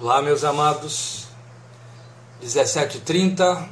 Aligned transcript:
Olá, 0.00 0.22
meus 0.22 0.44
amados. 0.44 1.24
17h30, 2.40 3.66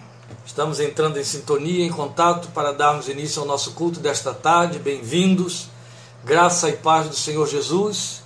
estamos 0.45 0.81
entrando 0.81 1.21
em 1.21 1.23
sintonia, 1.23 1.87
em 1.87 1.89
contato 1.89 2.49
para 2.49 2.73
darmos 2.73 3.09
início 3.09 3.41
ao 3.41 3.47
nosso 3.47 3.75
culto 3.75 4.01
desta 4.01 4.35
tarde. 4.35 4.81
Bem-vindos. 4.81 5.69
Graça 6.25 6.69
e 6.69 6.73
paz 6.73 7.09
do 7.09 7.15
Senhor 7.15 7.47
Jesus. 7.47 8.23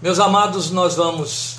Meus 0.00 0.18
amados, 0.18 0.70
nós 0.70 0.94
vamos 0.94 1.58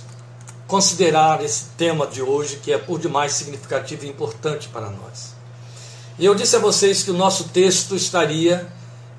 considerar 0.65 1.45
esse 1.45 1.65
tema 1.77 2.07
de 2.07 2.23
hoje 2.23 2.55
que 2.55 2.73
é 2.73 2.79
por 2.79 2.99
demais 2.99 3.33
significativo 3.33 4.05
e 4.05 4.09
importante 4.09 4.69
para 4.69 4.89
nós. 4.89 5.35
E 6.17 6.25
eu 6.25 6.33
disse 6.33 6.55
a 6.55 6.59
vocês 6.59 7.03
que 7.03 7.11
o 7.11 7.15
nosso 7.15 7.49
texto 7.49 7.95
estaria 7.95 8.67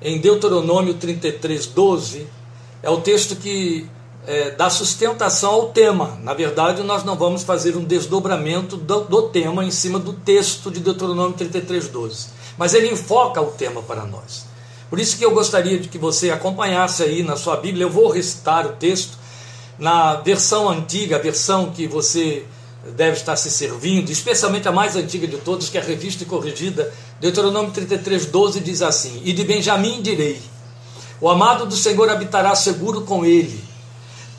em 0.01 0.19
Deuteronômio 0.19 0.95
33, 0.95 1.67
12. 1.67 2.27
É 2.81 2.89
o 2.89 2.99
texto 2.99 3.37
que 3.37 3.89
é, 4.25 4.51
dá 4.51 4.69
sustentação 4.69 5.51
ao 5.51 5.69
tema. 5.69 6.17
Na 6.21 6.33
verdade, 6.33 6.81
nós 6.83 7.03
não 7.03 7.15
vamos 7.15 7.43
fazer 7.43 7.75
um 7.75 7.83
desdobramento 7.83 8.77
do, 8.77 9.01
do 9.01 9.23
tema 9.23 9.63
em 9.63 9.71
cima 9.71 9.99
do 9.99 10.13
texto 10.13 10.71
de 10.71 10.79
Deuteronômio 10.79 11.33
33, 11.33 11.89
12. 11.89 12.27
Mas 12.57 12.73
ele 12.73 12.91
enfoca 12.91 13.41
o 13.41 13.51
tema 13.51 13.81
para 13.81 14.05
nós. 14.05 14.45
Por 14.89 14.99
isso 14.99 15.17
que 15.17 15.25
eu 15.25 15.31
gostaria 15.31 15.79
de 15.79 15.89
que 15.89 15.97
você 15.97 16.29
acompanhasse 16.29 17.03
aí 17.03 17.23
na 17.23 17.35
sua 17.35 17.57
Bíblia. 17.57 17.85
Eu 17.85 17.89
vou 17.89 18.09
recitar 18.09 18.65
o 18.65 18.73
texto 18.73 19.17
na 19.77 20.15
versão 20.15 20.69
antiga, 20.69 21.15
a 21.15 21.19
versão 21.19 21.71
que 21.71 21.87
você 21.87 22.45
deve 22.95 23.17
estar 23.17 23.35
se 23.35 23.49
servindo, 23.49 24.11
especialmente 24.11 24.67
a 24.67 24.71
mais 24.71 24.95
antiga 24.95 25.25
de 25.25 25.37
todas, 25.37 25.69
que 25.69 25.77
é 25.77 25.81
a 25.81 25.83
revista 25.83 26.23
e 26.23 26.27
corrigida. 26.27 26.93
Deuteronômio 27.19 27.71
33, 27.71 28.27
12 28.27 28.59
diz 28.59 28.81
assim: 28.81 29.21
E 29.25 29.33
de 29.33 29.43
Benjamim 29.43 30.01
direi: 30.01 30.39
O 31.19 31.27
amado 31.27 31.65
do 31.65 31.75
Senhor 31.75 32.09
habitará 32.09 32.53
seguro 32.55 33.01
com 33.01 33.25
ele 33.25 33.72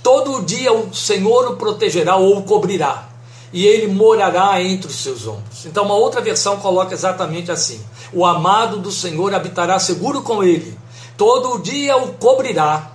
Todo 0.04 0.42
dia 0.42 0.70
o 0.70 0.94
Senhor 0.94 1.46
o 1.50 1.56
protegerá 1.56 2.16
ou 2.16 2.36
o 2.36 2.42
cobrirá, 2.42 3.08
e 3.50 3.66
ele 3.66 3.86
morará 3.86 4.62
entre 4.62 4.88
os 4.88 4.96
seus 4.96 5.27
ombros. 5.27 5.64
Então, 5.64 5.86
uma 5.86 5.94
outra 5.94 6.20
versão 6.20 6.58
coloca 6.58 6.92
exatamente 6.92 7.50
assim: 7.50 7.80
O 8.12 8.27
amado 8.27 8.78
do 8.80 8.92
Senhor 8.92 9.34
habitará 9.34 9.78
seguro 9.78 10.20
com 10.20 10.44
ele, 10.44 10.78
todo 11.16 11.58
dia 11.62 11.97
o 11.97 12.12
cobrirá 12.12 12.92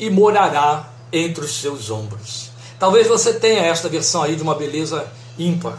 e 0.00 0.08
morará 0.08 0.88
entre 1.12 1.44
os 1.44 1.60
seus 1.60 1.90
ombros. 1.90 2.50
Talvez 2.78 3.06
você 3.06 3.34
tenha 3.34 3.60
esta 3.60 3.90
versão 3.90 4.22
aí 4.22 4.34
de 4.34 4.42
uma 4.42 4.54
beleza 4.54 5.06
ímpar. 5.38 5.78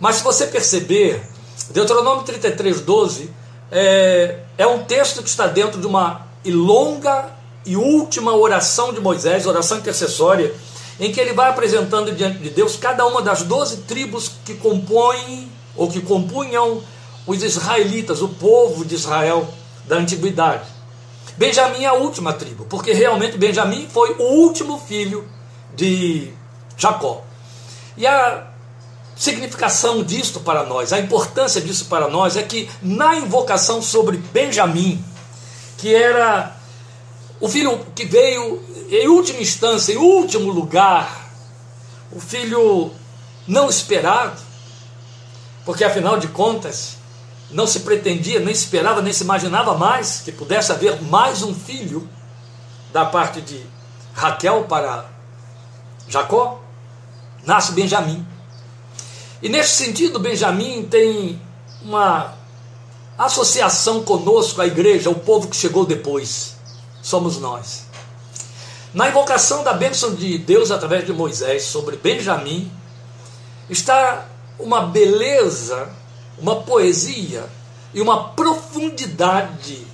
Mas 0.00 0.16
se 0.16 0.24
você 0.24 0.48
perceber, 0.48 1.22
Deuteronômio 1.70 2.24
33, 2.24 2.80
12 2.80 3.30
é, 3.70 4.40
é 4.58 4.66
um 4.66 4.82
texto 4.82 5.22
que 5.22 5.28
está 5.28 5.46
dentro 5.46 5.80
de 5.80 5.86
uma 5.86 6.26
longa 6.44 7.38
e 7.64 7.76
última 7.76 8.34
oração 8.34 8.92
de 8.92 9.00
Moisés, 9.00 9.46
oração 9.46 9.78
intercessória, 9.78 10.54
em 10.98 11.12
que 11.12 11.20
ele 11.20 11.32
vai 11.32 11.48
apresentando 11.48 12.12
diante 12.12 12.38
de 12.38 12.50
Deus 12.50 12.76
cada 12.76 13.06
uma 13.06 13.22
das 13.22 13.42
doze 13.42 13.78
tribos 13.78 14.32
que 14.44 14.54
compõem 14.54 15.50
ou 15.76 15.90
que 15.90 16.00
compunham 16.00 16.82
os 17.26 17.42
israelitas, 17.42 18.22
o 18.22 18.28
povo 18.28 18.84
de 18.84 18.94
Israel 18.94 19.48
da 19.86 19.96
antiguidade. 19.96 20.64
Benjamim 21.36 21.84
é 21.84 21.86
a 21.86 21.94
última 21.94 22.32
tribo, 22.32 22.64
porque 22.66 22.92
realmente 22.92 23.38
Benjamim 23.38 23.88
foi 23.90 24.14
o 24.18 24.22
último 24.22 24.78
filho 24.78 25.26
de 25.74 26.32
Jacó. 26.76 27.22
E 27.96 28.06
a 28.06 28.46
significação 29.16 30.02
disto 30.02 30.40
para 30.40 30.64
nós, 30.64 30.92
a 30.92 30.98
importância 30.98 31.60
disso 31.60 31.86
para 31.86 32.08
nós 32.08 32.36
é 32.36 32.42
que 32.42 32.68
na 32.82 33.16
invocação 33.16 33.80
sobre 33.80 34.16
Benjamim, 34.16 35.02
que 35.78 35.94
era 35.94 36.59
o 37.40 37.48
filho 37.48 37.78
que 37.94 38.04
veio 38.04 38.62
em 38.90 39.08
última 39.08 39.40
instância, 39.40 39.94
em 39.94 39.96
último 39.96 40.52
lugar, 40.52 41.30
o 42.12 42.20
filho 42.20 42.92
não 43.48 43.70
esperado, 43.70 44.38
porque 45.64 45.82
afinal 45.82 46.18
de 46.18 46.28
contas, 46.28 46.96
não 47.50 47.66
se 47.66 47.80
pretendia, 47.80 48.38
nem 48.40 48.52
esperava, 48.52 49.00
nem 49.00 49.12
se 49.12 49.24
imaginava 49.24 49.74
mais 49.74 50.20
que 50.20 50.30
pudesse 50.30 50.70
haver 50.70 51.00
mais 51.02 51.42
um 51.42 51.54
filho 51.54 52.06
da 52.92 53.06
parte 53.06 53.40
de 53.40 53.64
Raquel 54.12 54.64
para 54.64 55.06
Jacó, 56.08 56.60
nasce 57.44 57.72
Benjamim. 57.72 58.26
E 59.42 59.48
nesse 59.48 59.82
sentido, 59.82 60.18
Benjamim 60.18 60.82
tem 60.82 61.40
uma 61.82 62.34
associação 63.16 64.02
conosco, 64.02 64.60
a 64.60 64.66
igreja, 64.66 65.08
o 65.08 65.14
povo 65.14 65.48
que 65.48 65.56
chegou 65.56 65.86
depois 65.86 66.59
somos 67.02 67.38
nós. 67.38 67.84
Na 68.92 69.08
invocação 69.08 69.62
da 69.62 69.72
bênção 69.72 70.14
de 70.14 70.36
Deus 70.38 70.70
através 70.70 71.06
de 71.06 71.12
Moisés 71.12 71.64
sobre 71.64 71.96
Benjamim, 71.96 72.70
está 73.68 74.26
uma 74.58 74.82
beleza, 74.82 75.88
uma 76.38 76.56
poesia 76.56 77.48
e 77.94 78.00
uma 78.00 78.30
profundidade 78.30 79.86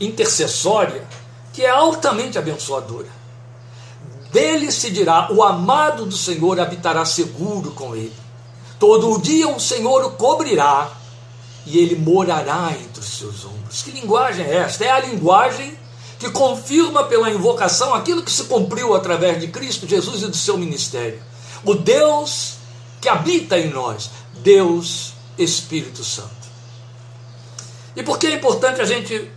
intercessória 0.00 1.06
que 1.52 1.62
é 1.62 1.70
altamente 1.70 2.36
abençoadora. 2.36 3.08
Dele 4.32 4.72
se 4.72 4.90
dirá: 4.90 5.28
o 5.30 5.42
amado 5.42 6.06
do 6.06 6.16
Senhor 6.16 6.58
habitará 6.58 7.04
seguro 7.04 7.70
com 7.70 7.94
ele. 7.94 8.12
Todo 8.80 9.12
o 9.12 9.20
dia 9.20 9.48
o 9.48 9.60
Senhor 9.60 10.04
o 10.04 10.10
cobrirá 10.10 10.90
e 11.64 11.78
ele 11.78 11.94
morará 11.94 12.72
entre 12.72 13.00
os 13.00 13.16
seus 13.16 13.44
ombros. 13.44 13.82
Que 13.82 13.92
linguagem 13.92 14.44
é 14.44 14.56
esta? 14.56 14.84
É 14.84 14.90
a 14.90 15.00
linguagem 15.00 15.78
que 16.24 16.30
confirma 16.30 17.04
pela 17.04 17.30
invocação 17.30 17.92
aquilo 17.92 18.22
que 18.22 18.30
se 18.30 18.44
cumpriu 18.44 18.94
através 18.94 19.38
de 19.38 19.48
Cristo 19.48 19.86
Jesus 19.86 20.22
e 20.22 20.26
do 20.26 20.36
seu 20.36 20.56
ministério. 20.56 21.20
O 21.62 21.74
Deus 21.74 22.54
que 22.98 23.10
habita 23.10 23.58
em 23.58 23.68
nós, 23.68 24.10
Deus 24.38 25.12
Espírito 25.36 26.02
Santo. 26.02 26.30
E 27.94 28.02
por 28.02 28.18
que 28.18 28.26
é 28.28 28.32
importante 28.32 28.80
a 28.80 28.86
gente 28.86 29.30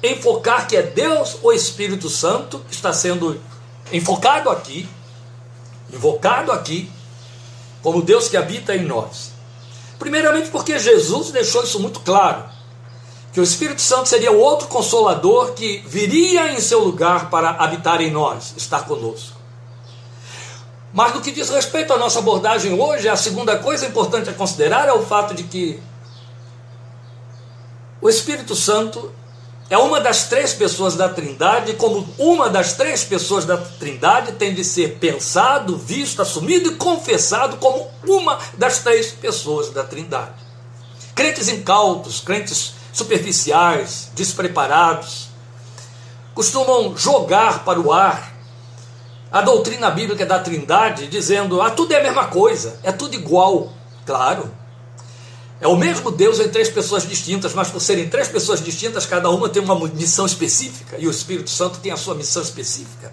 enfocar 0.00 0.68
que 0.68 0.76
é 0.76 0.82
Deus 0.82 1.38
ou 1.42 1.52
Espírito 1.52 2.08
Santo 2.08 2.60
que 2.68 2.74
está 2.74 2.92
sendo 2.92 3.40
enfocado 3.92 4.48
aqui, 4.48 4.88
invocado 5.92 6.52
aqui, 6.52 6.88
como 7.82 8.00
Deus 8.00 8.28
que 8.28 8.36
habita 8.36 8.76
em 8.76 8.84
nós? 8.84 9.32
Primeiramente 9.98 10.50
porque 10.50 10.78
Jesus 10.78 11.32
deixou 11.32 11.64
isso 11.64 11.80
muito 11.80 11.98
claro 11.98 12.44
que 13.32 13.40
o 13.40 13.42
Espírito 13.42 13.80
Santo 13.80 14.08
seria 14.08 14.30
o 14.30 14.38
outro 14.38 14.68
consolador 14.68 15.52
que 15.52 15.82
viria 15.86 16.52
em 16.52 16.60
seu 16.60 16.80
lugar 16.80 17.30
para 17.30 17.50
habitar 17.50 18.00
em 18.02 18.10
nós, 18.10 18.52
estar 18.56 18.84
conosco. 18.84 19.40
Mas 20.92 21.14
no 21.14 21.22
que 21.22 21.30
diz 21.30 21.48
respeito 21.48 21.94
à 21.94 21.96
nossa 21.96 22.18
abordagem 22.18 22.78
hoje, 22.78 23.08
a 23.08 23.16
segunda 23.16 23.56
coisa 23.58 23.86
importante 23.86 24.28
a 24.28 24.34
considerar 24.34 24.86
é 24.86 24.92
o 24.92 25.02
fato 25.06 25.32
de 25.32 25.44
que 25.44 25.82
o 28.02 28.08
Espírito 28.08 28.54
Santo 28.54 29.10
é 29.70 29.78
uma 29.78 29.98
das 29.98 30.24
três 30.24 30.52
pessoas 30.52 30.96
da 30.96 31.08
Trindade, 31.08 31.72
como 31.74 32.06
uma 32.18 32.50
das 32.50 32.74
três 32.74 33.02
pessoas 33.02 33.46
da 33.46 33.56
Trindade 33.56 34.32
tem 34.32 34.52
de 34.52 34.62
ser 34.62 34.98
pensado, 34.98 35.78
visto, 35.78 36.20
assumido 36.20 36.72
e 36.72 36.74
confessado 36.74 37.56
como 37.56 37.88
uma 38.06 38.38
das 38.58 38.80
três 38.80 39.12
pessoas 39.12 39.70
da 39.70 39.82
Trindade. 39.82 40.34
Crentes 41.14 41.48
incautos, 41.48 42.20
crentes 42.20 42.74
superficiais, 42.92 44.10
despreparados, 44.14 45.28
costumam 46.34 46.96
jogar 46.96 47.64
para 47.64 47.80
o 47.80 47.92
ar 47.92 48.32
a 49.30 49.40
doutrina 49.40 49.90
bíblica 49.90 50.26
da 50.26 50.38
Trindade, 50.38 51.06
dizendo: 51.06 51.62
ah, 51.62 51.70
tudo 51.70 51.92
é 51.92 52.00
a 52.00 52.02
mesma 52.02 52.26
coisa, 52.26 52.78
é 52.82 52.92
tudo 52.92 53.14
igual. 53.14 53.72
Claro, 54.04 54.50
é 55.60 55.68
o 55.68 55.76
mesmo 55.76 56.10
Deus 56.10 56.40
em 56.40 56.48
três 56.48 56.68
pessoas 56.68 57.08
distintas, 57.08 57.54
mas 57.54 57.70
por 57.70 57.80
serem 57.80 58.08
três 58.08 58.28
pessoas 58.28 58.62
distintas, 58.62 59.06
cada 59.06 59.30
uma 59.30 59.48
tem 59.48 59.62
uma 59.62 59.78
missão 59.88 60.26
específica 60.26 60.96
e 60.98 61.06
o 61.06 61.10
Espírito 61.10 61.48
Santo 61.48 61.78
tem 61.78 61.92
a 61.92 61.96
sua 61.96 62.16
missão 62.16 62.42
específica. 62.42 63.12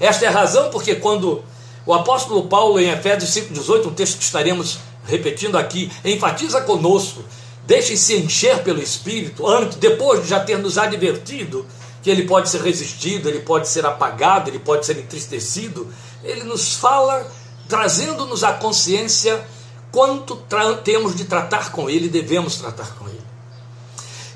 Esta 0.00 0.24
é 0.24 0.28
a 0.28 0.30
razão 0.30 0.70
porque 0.70 0.94
quando 0.94 1.44
o 1.84 1.92
apóstolo 1.92 2.48
Paulo, 2.48 2.80
em 2.80 2.88
Efésios 2.88 3.30
5,18, 3.30 3.86
um 3.86 3.94
texto 3.94 4.16
que 4.16 4.24
estaremos 4.24 4.78
repetindo 5.06 5.56
aqui, 5.56 5.92
enfatiza 6.04 6.60
conosco 6.62 7.22
Deixem-se 7.66 8.16
encher 8.16 8.62
pelo 8.62 8.80
Espírito, 8.80 9.46
antes, 9.46 9.76
depois 9.76 10.22
de 10.22 10.28
já 10.28 10.40
ter 10.40 10.58
nos 10.58 10.78
advertido 10.78 11.66
que 12.02 12.10
ele 12.10 12.22
pode 12.22 12.48
ser 12.48 12.62
resistido, 12.62 13.28
ele 13.28 13.40
pode 13.40 13.66
ser 13.66 13.84
apagado, 13.84 14.48
ele 14.48 14.60
pode 14.60 14.86
ser 14.86 14.96
entristecido. 14.96 15.92
Ele 16.22 16.44
nos 16.44 16.74
fala, 16.74 17.28
trazendo-nos 17.68 18.44
a 18.44 18.52
consciência 18.52 19.44
quanto 19.90 20.36
temos 20.84 21.16
de 21.16 21.24
tratar 21.24 21.72
com 21.72 21.90
ele, 21.90 22.08
devemos 22.08 22.54
tratar 22.56 22.94
com 22.96 23.08
ele. 23.08 23.26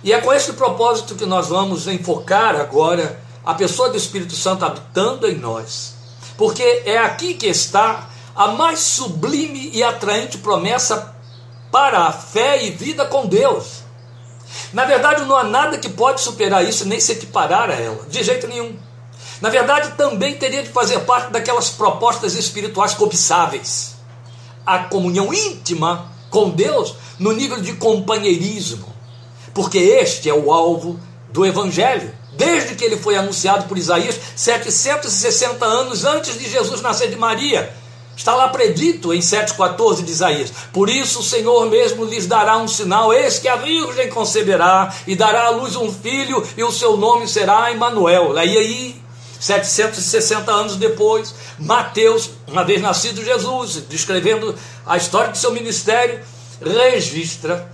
E 0.03 0.13
é 0.13 0.21
com 0.21 0.33
esse 0.33 0.55
propósito 0.55 1.15
que 1.15 1.25
nós 1.25 1.47
vamos 1.47 1.87
enfocar 1.87 2.57
agora 2.57 3.21
a 3.47 3.55
pessoa 3.55 3.89
do 3.89 3.97
Espírito 3.97 4.35
Santo 4.35 4.65
habitando 4.65 5.29
em 5.29 5.37
nós. 5.37 5.95
Porque 6.37 6.83
é 6.85 6.99
aqui 6.99 7.35
que 7.35 7.47
está 7.47 8.11
a 8.35 8.49
mais 8.49 8.81
sublime 8.81 9.71
e 9.73 9.83
atraente 9.85 10.39
promessa 10.39 11.15
para 11.71 12.07
a 12.07 12.13
fé 12.13 12.65
e 12.65 12.71
vida 12.71 13.05
com 13.05 13.27
Deus. 13.27 13.83
Na 14.73 14.85
verdade, 14.85 15.25
não 15.25 15.37
há 15.37 15.45
nada 15.45 15.79
que 15.79 15.89
pode 15.89 16.21
superar 16.21 16.65
isso, 16.65 16.87
nem 16.87 17.01
se 17.01 17.13
equiparar 17.13 17.71
a 17.71 17.75
ela, 17.75 18.05
de 18.09 18.23
jeito 18.23 18.47
nenhum. 18.49 18.77
Na 19.41 19.49
verdade, 19.49 19.93
também 19.97 20.37
teria 20.37 20.63
de 20.63 20.69
fazer 20.69 21.01
parte 21.01 21.31
daquelas 21.31 21.71
propostas 21.71 22.35
espirituais 22.35 22.95
cobiçáveis. 22.95 23.95
A 24.67 24.81
comunhão 24.81 25.33
íntima 25.33 26.11
com 26.31 26.51
Deus 26.51 26.95
no 27.19 27.33
nível 27.33 27.61
de 27.61 27.75
companheirismo, 27.75 28.87
porque 29.55 29.79
este 29.79 30.29
é 30.29 30.35
o 30.35 30.53
alvo 30.53 30.99
do 31.33 31.47
Evangelho, 31.47 32.13
desde 32.33 32.75
que 32.75 32.85
ele 32.85 32.97
foi 32.97 33.17
anunciado 33.17 33.67
por 33.67 33.79
Isaías 33.79 34.19
760 34.37 35.65
anos 35.65 36.05
antes 36.05 36.39
de 36.39 36.49
Jesus 36.49 36.81
nascer 36.81 37.11
de 37.11 37.17
Maria. 37.17 37.73
Está 38.21 38.35
lá 38.35 38.49
predito 38.49 39.15
em 39.15 39.19
7,14 39.19 40.05
de 40.05 40.11
Isaías. 40.13 40.53
Por 40.75 40.91
isso 40.91 41.21
o 41.21 41.23
Senhor 41.23 41.65
mesmo 41.71 42.05
lhes 42.05 42.27
dará 42.27 42.59
um 42.59 42.69
sinal: 42.69 43.15
eis 43.15 43.39
que 43.39 43.49
a 43.49 43.57
Virgem 43.57 44.11
conceberá 44.11 44.95
e 45.07 45.17
dará 45.17 45.47
à 45.47 45.49
luz 45.49 45.75
um 45.75 45.91
filho, 45.91 46.47
e 46.55 46.63
o 46.63 46.71
seu 46.71 46.99
nome 46.99 47.27
será 47.27 47.73
Emanuel. 47.73 48.37
Aí 48.37 48.59
aí 48.59 49.03
760 49.41 50.53
anos 50.53 50.77
depois, 50.77 51.35
Mateus, 51.59 52.29
uma 52.47 52.63
vez 52.63 52.83
nascido 52.83 53.25
Jesus, 53.25 53.85
descrevendo 53.89 54.55
a 54.85 54.99
história 54.99 55.31
do 55.31 55.39
seu 55.39 55.53
ministério, 55.53 56.23
registra 56.61 57.73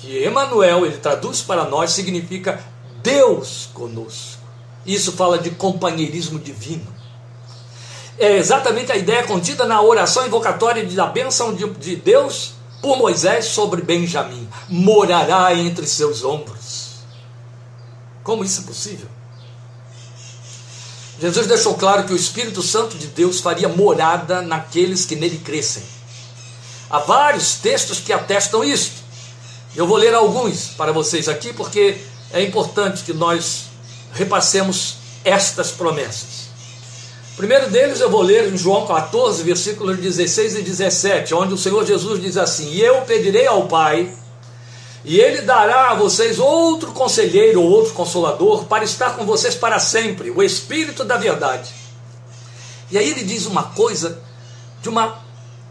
que 0.00 0.18
Emanuel, 0.24 0.84
ele 0.84 0.96
traduz 0.96 1.42
para 1.42 1.64
nós, 1.64 1.92
significa 1.92 2.60
Deus 3.04 3.68
conosco. 3.72 4.42
Isso 4.84 5.12
fala 5.12 5.38
de 5.38 5.50
companheirismo 5.50 6.40
divino. 6.40 7.03
É 8.18 8.36
exatamente 8.36 8.92
a 8.92 8.96
ideia 8.96 9.24
contida 9.24 9.64
na 9.64 9.82
oração 9.82 10.26
invocatória 10.26 10.84
da 10.84 11.06
bênção 11.06 11.54
de, 11.54 11.68
de 11.70 11.96
Deus 11.96 12.52
por 12.80 12.96
Moisés 12.96 13.46
sobre 13.46 13.82
Benjamim: 13.82 14.48
morará 14.68 15.54
entre 15.54 15.86
seus 15.86 16.22
ombros. 16.22 16.94
Como 18.22 18.44
isso 18.44 18.60
é 18.60 18.64
possível? 18.64 19.08
Jesus 21.20 21.46
deixou 21.46 21.74
claro 21.74 22.04
que 22.04 22.12
o 22.12 22.16
Espírito 22.16 22.62
Santo 22.62 22.96
de 22.96 23.06
Deus 23.08 23.40
faria 23.40 23.68
morada 23.68 24.42
naqueles 24.42 25.04
que 25.04 25.14
nele 25.14 25.38
crescem. 25.38 25.82
Há 26.90 26.98
vários 26.98 27.54
textos 27.54 28.00
que 28.00 28.12
atestam 28.12 28.64
isso. 28.64 28.92
Eu 29.74 29.86
vou 29.86 29.96
ler 29.96 30.14
alguns 30.14 30.68
para 30.68 30.92
vocês 30.92 31.28
aqui, 31.28 31.52
porque 31.52 31.98
é 32.32 32.42
importante 32.42 33.04
que 33.04 33.12
nós 33.12 33.64
repassemos 34.12 34.96
estas 35.24 35.70
promessas. 35.70 36.43
Primeiro 37.36 37.68
deles 37.68 38.00
eu 38.00 38.08
vou 38.08 38.22
ler 38.22 38.52
em 38.52 38.56
João 38.56 38.86
14, 38.86 39.42
versículos 39.42 39.98
16 39.98 40.56
e 40.56 40.62
17, 40.62 41.34
onde 41.34 41.52
o 41.52 41.58
Senhor 41.58 41.84
Jesus 41.84 42.20
diz 42.20 42.36
assim: 42.36 42.70
E 42.70 42.80
eu 42.80 43.02
pedirei 43.02 43.46
ao 43.46 43.66
Pai, 43.66 44.14
e 45.04 45.18
Ele 45.18 45.42
dará 45.42 45.90
a 45.90 45.94
vocês 45.94 46.38
outro 46.38 46.92
conselheiro 46.92 47.60
ou 47.60 47.68
outro 47.68 47.92
consolador 47.92 48.66
para 48.66 48.84
estar 48.84 49.16
com 49.16 49.26
vocês 49.26 49.54
para 49.54 49.80
sempre, 49.80 50.30
o 50.30 50.42
Espírito 50.42 51.04
da 51.04 51.16
Verdade. 51.16 51.84
E 52.90 52.98
aí 52.98 53.10
ele 53.10 53.24
diz 53.24 53.46
uma 53.46 53.64
coisa 53.64 54.20
de 54.80 54.88
uma 54.88 55.18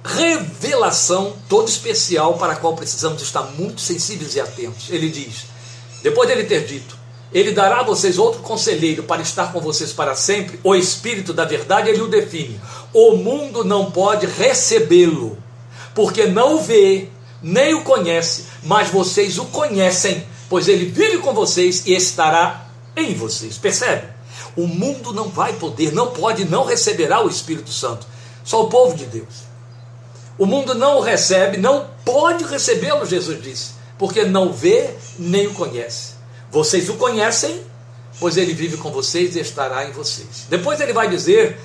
revelação 0.04 1.34
toda 1.48 1.70
especial 1.70 2.34
para 2.38 2.54
a 2.54 2.56
qual 2.58 2.76
precisamos 2.76 3.22
estar 3.22 3.44
muito 3.44 3.80
sensíveis 3.80 4.36
e 4.36 4.42
atentos. 4.42 4.90
Ele 4.90 5.10
diz: 5.10 5.46
depois 6.02 6.28
dele 6.28 6.44
ter 6.44 6.66
dito, 6.66 6.98
ele 7.34 7.52
dará 7.52 7.80
a 7.80 7.84
vocês 7.84 8.20
outro 8.20 8.42
conselheiro 8.42 9.04
para 9.04 9.22
estar 9.22 9.52
com 9.52 9.60
vocês 9.60 9.92
para 9.92 10.16
sempre, 10.16 10.60
o 10.64 10.76
Espírito 10.76 11.34
da 11.34 11.46
Verdade, 11.46 11.90
ele 11.90 12.02
o 12.02 12.08
define. 12.08 12.60
O 12.94 13.16
mundo 13.16 13.64
não 13.64 13.90
pode 13.90 14.28
recebê-lo, 14.28 15.38
porque 15.96 16.28
não 16.28 16.58
o 16.58 16.62
vê, 16.62 17.10
nem 17.42 17.74
o 17.74 17.84
conhece, 17.84 18.46
mas 18.64 18.90
vocês 18.90 19.40
o 19.40 19.46
conhecem, 19.46 20.26
pois 20.48 20.68
ele 20.68 20.86
vive 20.86 21.18
com 21.18 21.34
vocês 21.34 21.88
e 21.88 21.94
estará 21.94 22.68
em 22.96 23.16
vocês. 23.16 23.58
Percebe? 23.58 24.08
O 24.56 24.68
mundo 24.68 25.12
não 25.12 25.30
vai 25.30 25.54
poder, 25.54 25.92
não 25.92 26.12
pode, 26.12 26.46
não 26.46 26.64
receberá 26.64 27.24
o 27.24 27.30
Espírito 27.30 27.72
Santo. 27.72 28.06
Só 28.44 28.64
o 28.64 28.70
povo 28.70 28.96
de 28.96 29.06
Deus. 29.06 29.54
O 30.38 30.46
mundo 30.46 30.76
não 30.76 30.98
o 30.98 31.02
recebe, 31.02 31.58
não 31.58 31.88
pode 32.06 32.44
recebê-lo, 32.44 33.06
Jesus 33.06 33.42
disse, 33.42 33.72
porque 33.98 34.24
não 34.24 34.52
vê 34.52 34.92
nem 35.18 35.48
o 35.48 35.54
conhece. 35.54 36.13
Vocês 36.54 36.88
o 36.88 36.94
conhecem, 36.98 37.64
pois 38.20 38.38
ele 38.38 38.54
vive 38.54 38.78
com 38.78 38.92
vocês 38.92 39.36
e 39.36 39.40
estará 39.40 39.90
em 39.90 39.92
vocês. 39.92 40.46
Depois 40.48 40.80
ele 40.80 40.94
vai 40.94 41.10
dizer, 41.10 41.60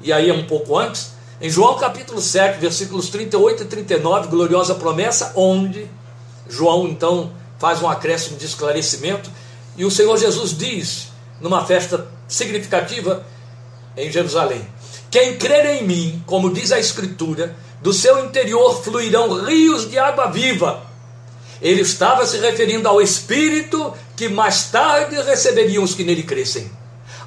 e 0.00 0.10
aí 0.10 0.30
é 0.30 0.32
um 0.32 0.46
pouco 0.46 0.78
antes, 0.78 1.10
em 1.38 1.50
João 1.50 1.76
capítulo 1.76 2.18
7, 2.18 2.58
versículos 2.58 3.10
38 3.10 3.64
e 3.64 3.66
39, 3.66 4.28
gloriosa 4.28 4.74
promessa, 4.74 5.34
onde 5.36 5.86
João 6.48 6.88
então 6.88 7.30
faz 7.58 7.82
um 7.82 7.90
acréscimo 7.90 8.38
de 8.38 8.46
esclarecimento, 8.46 9.30
e 9.76 9.84
o 9.84 9.90
Senhor 9.90 10.16
Jesus 10.16 10.56
diz, 10.56 11.08
numa 11.38 11.66
festa 11.66 12.08
significativa 12.26 13.26
em 13.94 14.10
Jerusalém: 14.10 14.66
Quem 15.10 15.36
crer 15.36 15.66
em 15.76 15.86
mim, 15.86 16.24
como 16.26 16.50
diz 16.50 16.72
a 16.72 16.78
Escritura, 16.78 17.54
do 17.82 17.92
seu 17.92 18.24
interior 18.24 18.82
fluirão 18.82 19.44
rios 19.44 19.90
de 19.90 19.98
água 19.98 20.30
viva. 20.30 20.90
Ele 21.62 21.82
estava 21.82 22.26
se 22.26 22.38
referindo 22.38 22.88
ao 22.88 23.00
Espírito 23.00 23.94
que 24.16 24.28
mais 24.28 24.64
tarde 24.64 25.14
receberiam 25.22 25.84
os 25.84 25.94
que 25.94 26.02
nele 26.02 26.24
crescem. 26.24 26.68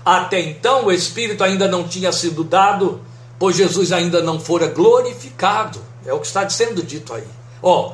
Até 0.04 0.42
então 0.42 0.86
o 0.86 0.92
Espírito 0.92 1.42
ainda 1.42 1.70
não 1.70 1.88
tinha 1.88 2.12
sido 2.12 2.44
dado, 2.44 3.02
pois 3.40 3.56
Jesus 3.56 3.94
ainda 3.94 4.22
não 4.22 4.38
fora 4.38 4.68
glorificado. 4.68 5.82
É 6.06 6.14
o 6.14 6.20
que 6.20 6.28
está 6.28 6.48
sendo 6.50 6.84
dito 6.84 7.14
aí. 7.14 7.24
Ó, 7.64 7.94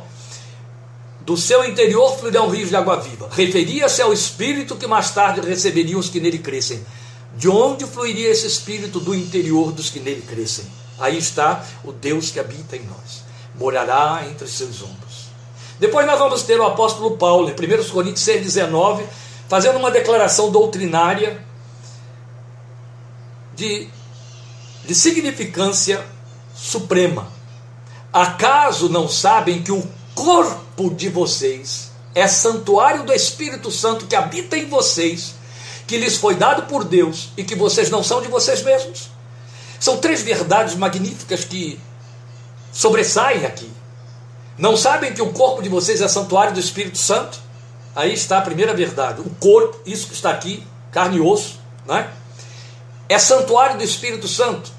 do 1.21 1.37
seu 1.37 1.63
interior 1.63 2.17
fluirão 2.17 2.49
rios 2.49 2.69
de 2.69 2.75
água 2.75 2.99
viva. 2.99 3.29
Referia-se 3.31 4.01
ao 4.01 4.11
Espírito 4.11 4.75
que 4.75 4.87
mais 4.87 5.11
tarde 5.11 5.47
receberiam 5.47 5.99
os 5.99 6.09
que 6.09 6.19
nele 6.19 6.39
crescem. 6.39 6.83
De 7.37 7.47
onde 7.47 7.85
fluiria 7.85 8.29
esse 8.29 8.47
Espírito? 8.47 8.99
Do 8.99 9.13
interior 9.13 9.71
dos 9.71 9.91
que 9.91 9.99
nele 9.99 10.21
crescem. 10.21 10.65
Aí 10.99 11.17
está 11.17 11.63
o 11.83 11.91
Deus 11.91 12.31
que 12.31 12.39
habita 12.39 12.75
em 12.75 12.83
nós. 12.83 13.23
Morará 13.55 14.25
entre 14.29 14.47
seus 14.47 14.81
ombros. 14.81 15.00
Depois 15.81 16.05
nós 16.05 16.19
vamos 16.19 16.43
ter 16.43 16.59
o 16.59 16.63
apóstolo 16.63 17.17
Paulo, 17.17 17.49
em 17.49 17.53
1 17.53 17.89
Coríntios 17.89 18.23
6,19, 18.23 19.03
fazendo 19.49 19.79
uma 19.79 19.89
declaração 19.89 20.51
doutrinária 20.51 21.43
de, 23.55 23.89
de 24.85 24.93
significância 24.93 26.05
suprema. 26.53 27.27
Acaso 28.13 28.89
não 28.89 29.09
sabem 29.09 29.63
que 29.63 29.71
o 29.71 29.83
corpo 30.13 30.91
de 30.91 31.09
vocês 31.09 31.89
é 32.13 32.27
santuário 32.27 33.03
do 33.03 33.11
Espírito 33.11 33.71
Santo 33.71 34.05
que 34.05 34.15
habita 34.15 34.55
em 34.55 34.69
vocês, 34.69 35.33
que 35.87 35.97
lhes 35.97 36.15
foi 36.15 36.35
dado 36.35 36.67
por 36.67 36.83
Deus 36.83 37.29
e 37.35 37.43
que 37.43 37.55
vocês 37.55 37.89
não 37.89 38.03
são 38.03 38.21
de 38.21 38.27
vocês 38.27 38.61
mesmos? 38.61 39.09
São 39.79 39.97
três 39.97 40.21
verdades 40.21 40.75
magníficas 40.75 41.43
que 41.43 41.79
sobressaem 42.71 43.47
aqui. 43.47 43.70
Não 44.57 44.75
sabem 44.77 45.13
que 45.13 45.21
o 45.21 45.31
corpo 45.31 45.61
de 45.61 45.69
vocês 45.69 46.01
é 46.01 46.07
santuário 46.07 46.53
do 46.53 46.59
Espírito 46.59 46.97
Santo? 46.97 47.39
Aí 47.95 48.13
está 48.13 48.37
a 48.37 48.41
primeira 48.41 48.73
verdade. 48.73 49.21
O 49.21 49.29
corpo, 49.39 49.79
isso 49.85 50.07
que 50.07 50.13
está 50.13 50.31
aqui, 50.31 50.63
carne 50.91 51.17
e 51.17 51.21
osso, 51.21 51.59
né? 51.85 52.09
é 53.11 53.19
santuário 53.19 53.77
do 53.77 53.83
Espírito 53.83 54.25
Santo. 54.25 54.71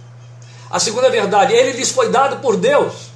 A 0.71 0.79
segunda 0.79 1.11
verdade, 1.11 1.53
ele 1.53 1.73
lhes 1.73 1.91
foi 1.91 2.09
dado 2.09 2.39
por 2.39 2.57
Deus. 2.57 3.13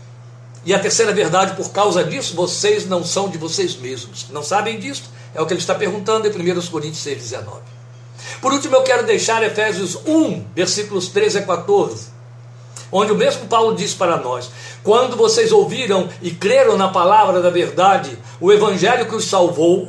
E 0.62 0.74
a 0.74 0.78
terceira 0.78 1.12
verdade, 1.12 1.56
por 1.56 1.70
causa 1.70 2.04
disso, 2.04 2.34
vocês 2.34 2.86
não 2.86 3.02
são 3.02 3.30
de 3.30 3.38
vocês 3.38 3.76
mesmos. 3.76 4.26
Não 4.28 4.42
sabem 4.42 4.78
disso? 4.78 5.04
É 5.34 5.40
o 5.40 5.46
que 5.46 5.54
ele 5.54 5.60
está 5.60 5.74
perguntando 5.74 6.28
em 6.28 6.30
1 6.30 6.66
Coríntios 6.66 7.02
6, 7.02 7.16
19. 7.16 7.60
Por 8.42 8.52
último, 8.52 8.76
eu 8.76 8.82
quero 8.82 9.06
deixar 9.06 9.42
Efésios 9.42 9.96
1, 10.04 10.44
versículos 10.54 11.08
13 11.08 11.38
a 11.38 11.42
14, 11.46 12.08
onde 12.92 13.12
o 13.12 13.16
mesmo 13.16 13.46
Paulo 13.46 13.74
diz 13.74 13.94
para 13.94 14.18
nós: 14.18 14.50
Quando 14.86 15.16
vocês 15.16 15.50
ouviram 15.50 16.08
e 16.22 16.30
creram 16.30 16.76
na 16.76 16.86
palavra 16.86 17.42
da 17.42 17.50
verdade, 17.50 18.16
o 18.40 18.52
evangelho 18.52 19.06
que 19.06 19.16
os 19.16 19.24
salvou, 19.24 19.88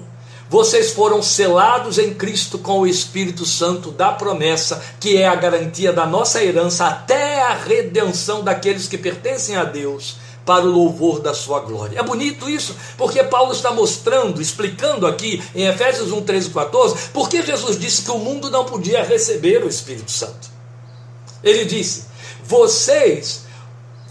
vocês 0.50 0.90
foram 0.90 1.22
selados 1.22 2.00
em 2.00 2.16
Cristo 2.16 2.58
com 2.58 2.80
o 2.80 2.88
Espírito 2.88 3.46
Santo 3.46 3.92
da 3.92 4.12
promessa, 4.12 4.84
que 5.00 5.16
é 5.16 5.28
a 5.28 5.36
garantia 5.36 5.94
da 5.94 6.08
nossa 6.08 6.44
herança 6.44 6.88
até 6.88 7.44
a 7.44 7.54
redenção 7.54 8.44
daqueles 8.44 8.88
que 8.88 8.98
pertencem 8.98 9.56
a 9.56 9.64
Deus 9.64 10.16
para 10.44 10.66
o 10.66 10.72
louvor 10.72 11.20
da 11.20 11.36
sua 11.36 11.60
glória. 11.60 12.00
É 12.00 12.02
bonito 12.02 12.50
isso, 12.50 12.76
porque 12.98 13.24
Paulo 13.24 13.52
está 13.52 13.70
mostrando, 13.70 14.42
explicando 14.42 15.06
aqui 15.06 15.44
em 15.54 15.68
Efésios 15.68 16.12
1, 16.12 16.24
13 16.24 16.48
e 16.48 16.54
14, 16.54 17.10
porque 17.14 17.44
Jesus 17.44 17.80
disse 17.80 18.02
que 18.02 18.10
o 18.10 18.18
mundo 18.18 18.50
não 18.50 18.66
podia 18.66 19.04
receber 19.04 19.64
o 19.64 19.70
Espírito 19.70 20.10
Santo. 20.10 20.50
Ele 21.44 21.66
disse: 21.66 22.06
Vocês 22.44 23.46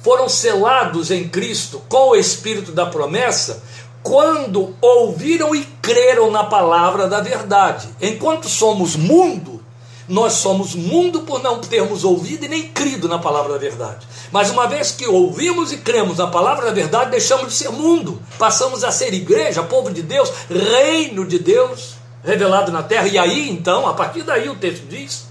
foram 0.07 0.29
selados 0.29 1.11
em 1.11 1.29
Cristo 1.29 1.83
com 1.89 2.11
o 2.11 2.15
Espírito 2.15 2.71
da 2.71 2.87
promessa 2.87 3.61
quando 4.05 4.73
ouviram 4.81 5.53
e 5.53 5.65
creram 5.83 6.31
na 6.31 6.45
palavra 6.45 7.09
da 7.09 7.21
verdade. 7.21 7.89
Enquanto 8.01 8.49
somos 8.49 8.95
mundo, 8.95 9.61
nós 10.09 10.35
somos 10.35 10.77
mundo 10.77 11.23
por 11.23 11.43
não 11.43 11.59
termos 11.59 12.05
ouvido 12.05 12.45
e 12.45 12.49
nem 12.49 12.69
crido 12.69 13.09
na 13.09 13.19
palavra 13.19 13.55
da 13.55 13.59
verdade. 13.59 14.07
Mas 14.31 14.49
uma 14.49 14.69
vez 14.69 14.93
que 14.93 15.09
ouvimos 15.09 15.73
e 15.73 15.79
cremos 15.79 16.19
na 16.19 16.29
palavra 16.29 16.67
da 16.67 16.73
verdade, 16.73 17.11
deixamos 17.11 17.49
de 17.49 17.55
ser 17.55 17.71
mundo, 17.71 18.23
passamos 18.39 18.85
a 18.85 18.93
ser 18.93 19.13
igreja, 19.13 19.65
povo 19.65 19.91
de 19.91 20.03
Deus, 20.03 20.31
reino 20.49 21.27
de 21.27 21.41
Deus 21.41 21.97
revelado 22.23 22.71
na 22.71 22.85
terra. 22.85 23.09
E 23.09 23.19
aí 23.19 23.51
então, 23.51 23.89
a 23.89 23.93
partir 23.93 24.23
daí 24.23 24.49
o 24.49 24.55
texto 24.55 24.87
diz 24.87 25.27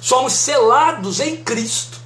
somos 0.00 0.34
selados 0.34 1.18
em 1.18 1.36
Cristo 1.36 1.99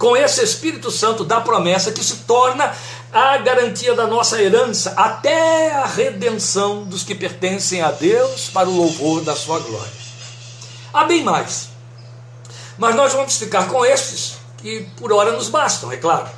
com 0.00 0.16
esse 0.16 0.42
Espírito 0.42 0.90
Santo 0.90 1.24
da 1.24 1.42
promessa 1.42 1.92
que 1.92 2.02
se 2.02 2.20
torna 2.20 2.74
a 3.12 3.36
garantia 3.36 3.94
da 3.94 4.06
nossa 4.06 4.40
herança 4.40 4.94
até 4.96 5.74
a 5.74 5.84
redenção 5.84 6.84
dos 6.84 7.02
que 7.04 7.14
pertencem 7.14 7.82
a 7.82 7.90
Deus 7.90 8.48
para 8.48 8.66
o 8.66 8.74
louvor 8.74 9.20
da 9.20 9.36
sua 9.36 9.58
glória. 9.58 9.92
Há 10.90 11.04
bem 11.04 11.22
mais. 11.22 11.68
Mas 12.78 12.94
nós 12.96 13.12
vamos 13.12 13.36
ficar 13.36 13.68
com 13.68 13.84
estes 13.84 14.38
que 14.56 14.88
por 14.96 15.12
hora 15.12 15.32
nos 15.32 15.50
bastam, 15.50 15.92
é 15.92 15.98
claro. 15.98 16.30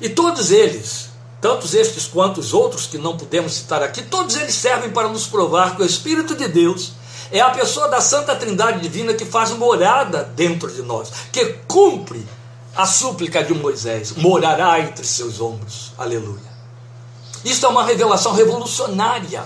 E 0.00 0.08
todos 0.08 0.50
eles, 0.50 1.10
tantos 1.42 1.74
estes 1.74 2.06
quanto 2.06 2.40
os 2.40 2.54
outros 2.54 2.86
que 2.86 2.96
não 2.96 3.18
podemos 3.18 3.52
citar 3.52 3.82
aqui, 3.82 4.00
todos 4.00 4.34
eles 4.34 4.54
servem 4.54 4.88
para 4.88 5.08
nos 5.08 5.26
provar 5.26 5.76
que 5.76 5.82
o 5.82 5.86
Espírito 5.86 6.34
de 6.34 6.48
Deus 6.48 6.92
é 7.30 7.40
a 7.40 7.50
pessoa 7.50 7.86
da 7.86 8.00
Santa 8.00 8.34
Trindade 8.34 8.80
Divina 8.80 9.12
que 9.12 9.26
faz 9.26 9.50
morada 9.50 10.24
dentro 10.34 10.70
de 10.70 10.80
nós, 10.80 11.12
que 11.30 11.44
cumpre 11.68 12.26
a 12.76 12.86
súplica 12.86 13.42
de 13.42 13.54
Moisés: 13.54 14.12
morará 14.16 14.80
entre 14.80 15.04
seus 15.04 15.40
ombros. 15.40 15.92
Aleluia. 15.96 16.54
Isso 17.44 17.66
é 17.66 17.68
uma 17.68 17.84
revelação 17.84 18.32
revolucionária, 18.32 19.44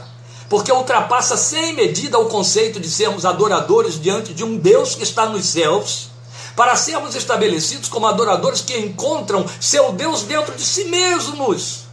porque 0.48 0.72
ultrapassa 0.72 1.36
sem 1.36 1.74
medida 1.74 2.18
o 2.18 2.26
conceito 2.26 2.78
de 2.78 2.88
sermos 2.88 3.24
adoradores 3.24 4.00
diante 4.00 4.32
de 4.32 4.44
um 4.44 4.56
Deus 4.56 4.94
que 4.94 5.02
está 5.02 5.26
nos 5.26 5.46
céus, 5.46 6.08
para 6.54 6.76
sermos 6.76 7.14
estabelecidos 7.14 7.88
como 7.88 8.06
adoradores 8.06 8.60
que 8.60 8.78
encontram 8.78 9.44
seu 9.60 9.92
Deus 9.92 10.22
dentro 10.22 10.54
de 10.54 10.62
si 10.62 10.84
mesmos. 10.84 11.86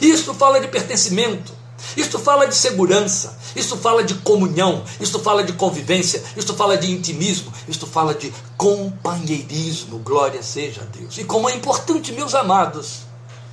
Isso 0.00 0.34
fala 0.34 0.60
de 0.60 0.68
pertencimento, 0.68 1.52
isto 1.96 2.18
fala 2.18 2.46
de 2.46 2.56
segurança, 2.56 3.38
isto 3.54 3.76
fala 3.76 4.02
de 4.02 4.14
comunhão, 4.14 4.84
isto 5.00 5.18
fala 5.18 5.42
de 5.44 5.52
convivência, 5.52 6.22
isto 6.36 6.54
fala 6.54 6.76
de 6.76 6.90
intimismo, 6.90 7.52
isto 7.68 7.86
fala 7.86 8.14
de 8.14 8.32
companheirismo. 8.56 9.98
Glória 9.98 10.42
seja 10.42 10.82
a 10.82 10.84
Deus. 10.84 11.18
E 11.18 11.24
como 11.24 11.48
é 11.48 11.54
importante, 11.54 12.12
meus 12.12 12.34
amados, 12.34 13.00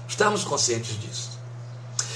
estarmos 0.07 0.43
conscientes 0.43 0.99
disso. 0.99 1.31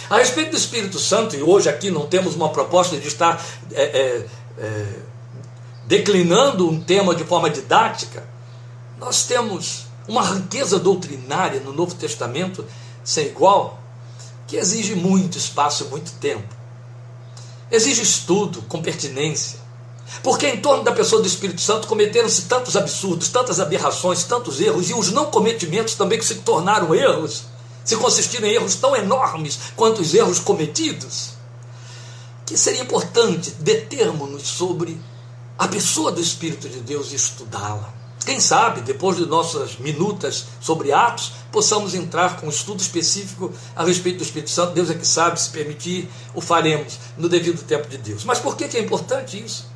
A 0.10 0.18
respeito 0.18 0.52
do 0.52 0.58
Espírito 0.58 1.00
Santo, 1.00 1.36
e 1.36 1.42
hoje 1.42 1.68
aqui 1.68 1.90
não 1.90 2.06
temos 2.06 2.36
uma 2.36 2.50
proposta 2.50 2.98
de 2.98 3.08
estar 3.08 3.44
é, 3.72 3.84
é, 3.84 4.26
é, 4.60 4.86
declinando 5.88 6.70
um 6.70 6.80
tema 6.80 7.16
de 7.16 7.24
forma 7.24 7.50
didática, 7.50 8.24
nós 9.00 9.24
temos 9.24 9.86
uma 10.08 10.22
riqueza 10.22 10.80
doutrinária 10.80 11.60
no 11.60 11.74
Novo 11.74 11.96
Testamento 11.96 12.64
sem 13.04 13.28
igual 13.28 13.80
que 14.48 14.58
exige 14.58 14.96
muito 14.96 15.38
espaço 15.38 15.86
e 15.86 15.88
muito 15.88 16.12
tempo. 16.20 16.55
Exige 17.72 18.02
estudo 18.02 18.62
com 18.64 18.82
pertinência. 18.82 19.60
Porque 20.22 20.48
em 20.48 20.62
torno 20.62 20.84
da 20.84 20.92
pessoa 20.92 21.22
do 21.22 21.28
Espírito 21.28 21.62
Santo 21.62 21.88
cometeram-se 21.88 22.44
tantos 22.44 22.76
absurdos, 22.76 23.30
tantas 23.30 23.60
aberrações, 23.60 24.24
tantos 24.24 24.62
erros, 24.62 24.90
e 24.90 24.94
os 24.94 25.12
não 25.12 25.26
cometimentos 25.32 25.96
também 25.96 26.20
que 26.20 26.26
se 26.26 26.36
tornaram 26.36 26.94
erros, 26.94 27.44
se 27.84 27.96
consistiram 27.98 28.48
em 28.48 28.54
erros 28.54 28.76
tão 28.76 28.96
enormes 28.96 29.60
quanto 29.76 30.02
os 30.02 30.14
erros 30.14 30.40
cometidos, 30.40 31.32
que 32.46 32.58
seria 32.58 32.82
importante 32.82 33.52
determos-nos 33.60 34.44
sobre 34.44 35.00
a 35.58 35.68
pessoa 35.68 36.12
do 36.12 36.22
Espírito 36.22 36.70
de 36.70 36.80
Deus 36.80 37.12
e 37.12 37.16
estudá-la. 37.16 38.05
Quem 38.26 38.40
sabe, 38.40 38.82
depois 38.82 39.18
de 39.18 39.26
nossas 39.28 39.78
minutas 39.78 40.46
sobre 40.60 40.92
Atos, 40.92 41.34
possamos 41.52 41.94
entrar 41.94 42.38
com 42.38 42.48
um 42.48 42.50
estudo 42.50 42.82
específico 42.82 43.54
a 43.76 43.84
respeito 43.84 44.18
do 44.18 44.24
Espírito 44.24 44.50
Santo. 44.50 44.74
Deus 44.74 44.90
é 44.90 44.96
que 44.96 45.06
sabe, 45.06 45.40
se 45.40 45.52
permitir, 45.52 46.10
o 46.34 46.42
faremos 46.42 46.98
no 47.20 47.30
devido 47.30 47.62
tempo 47.62 47.88
de 47.88 48.00
Deus. 48.00 48.24
Mas 48.24 48.40
por 48.40 48.58
que, 48.58 48.64
é 48.76 48.82
importante 48.82 49.38
isso? 49.38 49.68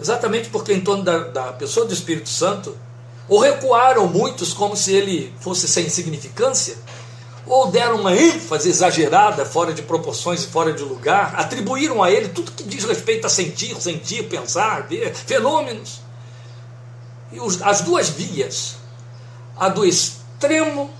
Exatamente 0.00 0.48
porque 0.48 0.72
em 0.72 0.80
torno 0.80 1.04
da, 1.04 1.18
da 1.18 1.52
pessoa 1.52 1.84
do 1.84 1.92
Espírito 1.92 2.30
Santo, 2.30 2.74
ou 3.28 3.38
recuaram 3.38 4.06
muitos 4.06 4.54
como 4.54 4.74
se 4.74 4.94
ele 4.94 5.34
fosse 5.38 5.68
sem 5.68 5.90
significância, 5.90 6.78
ou 7.46 7.70
deram 7.70 7.96
uma 8.00 8.14
ênfase 8.14 8.70
exagerada, 8.70 9.44
fora 9.44 9.74
de 9.74 9.82
proporções 9.82 10.44
e 10.44 10.46
fora 10.46 10.72
de 10.72 10.82
lugar, 10.82 11.34
atribuíram 11.36 12.02
a 12.02 12.10
ele 12.10 12.28
tudo 12.28 12.52
que 12.52 12.64
diz 12.64 12.84
respeito 12.84 13.26
a 13.26 13.30
sentir, 13.30 13.78
sentir, 13.82 14.28
pensar, 14.28 14.86
ver, 14.86 15.14
fenômenos 15.14 15.90
os, 15.90 16.07
as 17.62 17.80
duas 17.82 18.08
vias, 18.08 18.76
a 19.56 19.68
do 19.68 19.84
extremo, 19.84 20.90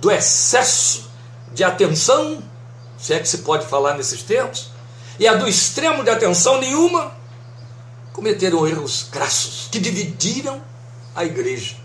do 0.00 0.10
excesso 0.10 1.10
de 1.52 1.64
atenção, 1.64 2.42
se 2.98 3.14
é 3.14 3.18
que 3.18 3.28
se 3.28 3.38
pode 3.38 3.66
falar 3.66 3.96
nesses 3.96 4.22
termos, 4.22 4.70
e 5.18 5.26
a 5.26 5.34
do 5.34 5.48
extremo 5.48 6.04
de 6.04 6.10
atenção 6.10 6.58
nenhuma, 6.58 7.12
cometeram 8.12 8.66
erros 8.66 9.06
crassos 9.10 9.68
que 9.70 9.78
dividiram 9.78 10.62
a 11.14 11.24
igreja. 11.24 11.76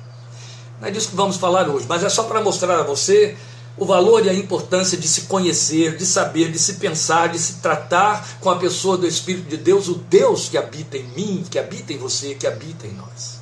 Não 0.79 0.87
é 0.87 0.91
disso 0.91 1.09
que 1.09 1.15
vamos 1.15 1.37
falar 1.37 1.67
hoje, 1.67 1.85
mas 1.89 2.03
é 2.03 2.09
só 2.09 2.23
para 2.23 2.41
mostrar 2.41 2.79
a 2.79 2.83
você 2.83 3.35
o 3.77 3.85
valor 3.85 4.25
e 4.25 4.29
a 4.29 4.33
importância 4.33 4.97
de 4.97 5.07
se 5.07 5.21
conhecer, 5.21 5.97
de 5.97 6.05
saber, 6.05 6.51
de 6.51 6.57
se 6.57 6.73
pensar, 6.73 7.29
de 7.29 7.37
se 7.37 7.55
tratar 7.55 8.39
com 8.41 8.49
a 8.49 8.55
pessoa 8.57 8.97
do 8.97 9.05
Espírito 9.05 9.49
de 9.49 9.57
Deus, 9.57 9.87
o 9.87 9.95
Deus 9.95 10.49
que 10.49 10.57
habita 10.57 10.97
em 10.97 11.07
mim, 11.09 11.45
que 11.49 11.59
habita 11.59 11.93
em 11.93 11.97
você, 11.97 12.33
que 12.33 12.47
habita 12.47 12.87
em 12.87 12.93
nós. 12.93 13.37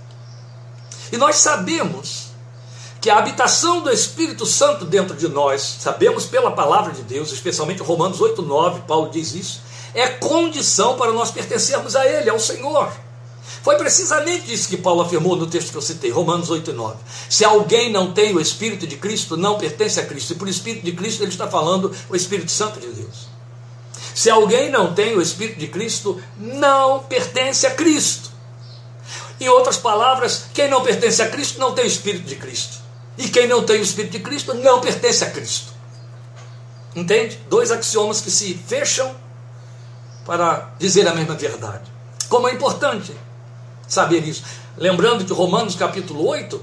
E 1.12 1.18
nós 1.18 1.38
sabemos 1.38 2.28
que 3.02 3.10
a 3.10 3.18
habitação 3.18 3.82
do 3.82 3.92
Espírito 3.92 4.46
Santo 4.46 4.86
dentro 4.86 5.16
de 5.16 5.28
nós, 5.28 5.78
sabemos 5.80 6.26
pela 6.26 6.52
palavra 6.52 6.92
de 6.92 7.04
Deus, 7.04 7.32
especialmente 7.32 7.84
Romanos 7.84 8.20
8, 8.20 8.42
9, 8.42 8.82
Paulo 8.88 9.10
diz 9.12 9.34
isso, 9.36 9.62
é 9.94 10.08
condição 10.08 10.98
para 10.98 11.12
nós 11.12 11.32
pertencermos 11.32 11.96
a 11.96 12.06
Ele, 12.06 12.30
ao 12.30 12.40
Senhor. 12.40 12.92
Foi 13.62 13.78
precisamente 13.78 14.54
isso 14.54 14.70
que 14.70 14.78
Paulo 14.78 15.02
afirmou 15.02 15.36
no 15.36 15.48
texto 15.48 15.72
que 15.72 15.78
eu 15.78 15.82
citei, 15.82 16.12
Romanos 16.12 16.50
8 16.50 16.70
e 16.70 16.74
9. 16.74 16.98
Se 17.30 17.44
alguém 17.44 17.92
não 17.92 18.12
tem 18.12 18.36
o 18.36 18.40
Espírito 18.40 18.86
de 18.86 18.98
Cristo, 18.98 19.36
não 19.36 19.58
pertence 19.58 20.00
a 20.00 20.06
Cristo. 20.06 20.34
E 20.34 20.36
por 20.36 20.48
Espírito 20.48 20.86
de 20.86 20.92
Cristo 20.92 21.24
ele 21.24 21.32
está 21.32 21.48
falando 21.48 21.92
o 22.08 22.16
Espírito 22.16 22.52
Santo 22.52 22.80
de 22.80 22.88
Deus. 22.88 23.28
Se 24.14 24.30
alguém 24.30 24.70
não 24.70 24.94
tem 24.94 25.16
o 25.16 25.22
Espírito 25.22 25.60
de 25.60 25.68
Cristo, 25.68 26.22
não 26.38 27.00
pertence 27.04 27.66
a 27.66 27.72
Cristo. 27.72 28.35
Em 29.40 29.50
outras 29.50 29.78
palavras, 29.78 30.46
quem 30.54 30.70
não 30.70 30.82
pertence 30.82 31.22
a 31.22 31.30
Cristo 31.30 31.60
não 31.60 31.74
tem 31.74 31.86
o 31.86 31.88
Espírito 31.88 32.26
de 32.26 32.36
Cristo. 32.36 32.78
E 33.18 33.30
quem 33.30 33.48
não 33.48 33.64
tem 33.64 33.80
o 33.80 33.84
Espírito 33.84 34.14
de 34.14 34.20
Cristo 34.20 34.54
não 34.54 34.82
pertence 34.82 35.24
a 35.24 35.30
Cristo. 35.30 35.74
Entende? 36.96 37.40
Dois 37.50 37.72
axiomas 37.72 38.22
que 38.22 38.32
se 38.32 38.54
fecham 38.54 39.14
para 40.26 40.74
dizer 40.80 41.08
a 41.08 41.14
mesma 41.14 41.36
verdade. 41.36 41.84
Como 42.30 42.48
é 42.48 42.54
importante 42.54 43.14
saber 43.88 44.24
isso. 44.28 44.44
Lembrando 44.78 45.26
que 45.26 45.34
Romanos 45.34 45.76
capítulo 45.76 46.28
8 46.28 46.60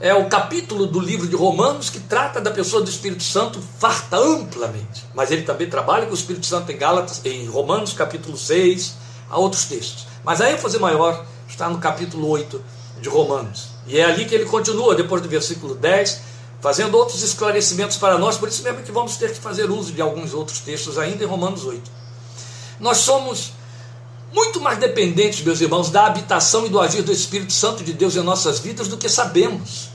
é 0.00 0.14
o 0.14 0.28
capítulo 0.28 0.86
do 0.86 0.98
livro 0.98 1.26
de 1.26 1.36
Romanos 1.36 1.90
que 1.90 2.00
trata 2.00 2.40
da 2.40 2.50
pessoa 2.50 2.82
do 2.82 2.88
Espírito 2.88 3.22
Santo 3.22 3.60
farta 3.78 4.16
amplamente. 4.16 5.04
Mas 5.14 5.30
ele 5.30 5.42
também 5.42 5.68
trabalha 5.68 6.06
com 6.06 6.12
o 6.12 6.14
Espírito 6.14 6.46
Santo 6.46 6.72
em 6.72 6.78
Gálatas, 6.78 7.20
em 7.24 7.46
Romanos 7.46 7.92
capítulo 7.92 8.36
6, 8.36 8.94
há 9.28 9.38
outros 9.38 9.64
textos. 9.64 10.06
Mas 10.24 10.40
a 10.40 10.50
ênfase 10.50 10.78
maior 10.78 11.26
está 11.60 11.68
no 11.68 11.78
capítulo 11.78 12.26
8 12.28 12.62
de 13.02 13.10
Romanos. 13.10 13.68
E 13.86 13.98
é 13.98 14.04
ali 14.04 14.24
que 14.24 14.34
ele 14.34 14.46
continua, 14.46 14.94
depois 14.94 15.20
do 15.20 15.28
versículo 15.28 15.74
10, 15.74 16.20
fazendo 16.58 16.96
outros 16.96 17.22
esclarecimentos 17.22 17.98
para 17.98 18.16
nós, 18.16 18.38
por 18.38 18.48
isso 18.48 18.62
mesmo 18.62 18.82
que 18.82 18.90
vamos 18.90 19.16
ter 19.16 19.32
que 19.34 19.38
fazer 19.38 19.70
uso 19.70 19.92
de 19.92 20.00
alguns 20.00 20.32
outros 20.32 20.60
textos 20.60 20.98
ainda 20.98 21.22
em 21.22 21.26
Romanos 21.26 21.66
8. 21.66 21.82
Nós 22.80 22.96
somos 22.98 23.52
muito 24.32 24.58
mais 24.60 24.78
dependentes, 24.78 25.42
meus 25.42 25.60
irmãos, 25.60 25.90
da 25.90 26.06
habitação 26.06 26.64
e 26.64 26.70
do 26.70 26.80
agir 26.80 27.02
do 27.02 27.12
Espírito 27.12 27.52
Santo 27.52 27.84
de 27.84 27.92
Deus 27.92 28.16
em 28.16 28.22
nossas 28.22 28.58
vidas 28.58 28.88
do 28.88 28.96
que 28.96 29.08
sabemos. 29.08 29.90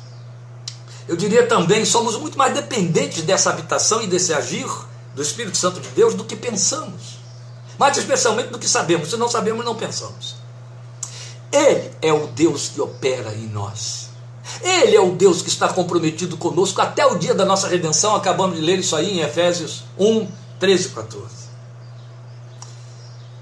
Eu 1.07 1.15
diria 1.15 1.47
também, 1.47 1.83
somos 1.83 2.15
muito 2.15 2.37
mais 2.37 2.53
dependentes 2.53 3.23
dessa 3.23 3.49
habitação 3.49 4.03
e 4.03 4.07
desse 4.07 4.33
agir 4.33 4.67
do 5.15 5.21
Espírito 5.21 5.57
Santo 5.57 5.79
de 5.79 5.89
Deus 5.89 6.13
do 6.13 6.25
que 6.25 6.35
pensamos. 6.35 7.19
Mais 7.79 7.97
especialmente 7.97 8.49
do 8.49 8.59
que 8.59 8.67
sabemos. 8.67 9.09
Se 9.09 9.17
não 9.17 9.27
sabemos, 9.27 9.65
não 9.65 9.75
pensamos. 9.75 10.44
Ele 11.51 11.91
é 12.01 12.11
o 12.11 12.27
Deus 12.27 12.69
que 12.69 12.81
opera 12.81 13.33
em 13.33 13.47
nós. 13.47 14.09
Ele 14.61 14.95
é 14.95 15.01
o 15.01 15.11
Deus 15.13 15.41
que 15.41 15.49
está 15.49 15.67
comprometido 15.69 16.37
conosco 16.37 16.81
até 16.81 17.05
o 17.05 17.17
dia 17.17 17.33
da 17.33 17.45
nossa 17.45 17.67
redenção. 17.67 18.15
Acabamos 18.15 18.55
de 18.55 18.61
ler 18.61 18.79
isso 18.79 18.95
aí 18.95 19.17
em 19.17 19.21
Efésios 19.21 19.83
1, 19.97 20.27
13 20.59 20.87
e 20.87 20.89
14. 20.91 21.25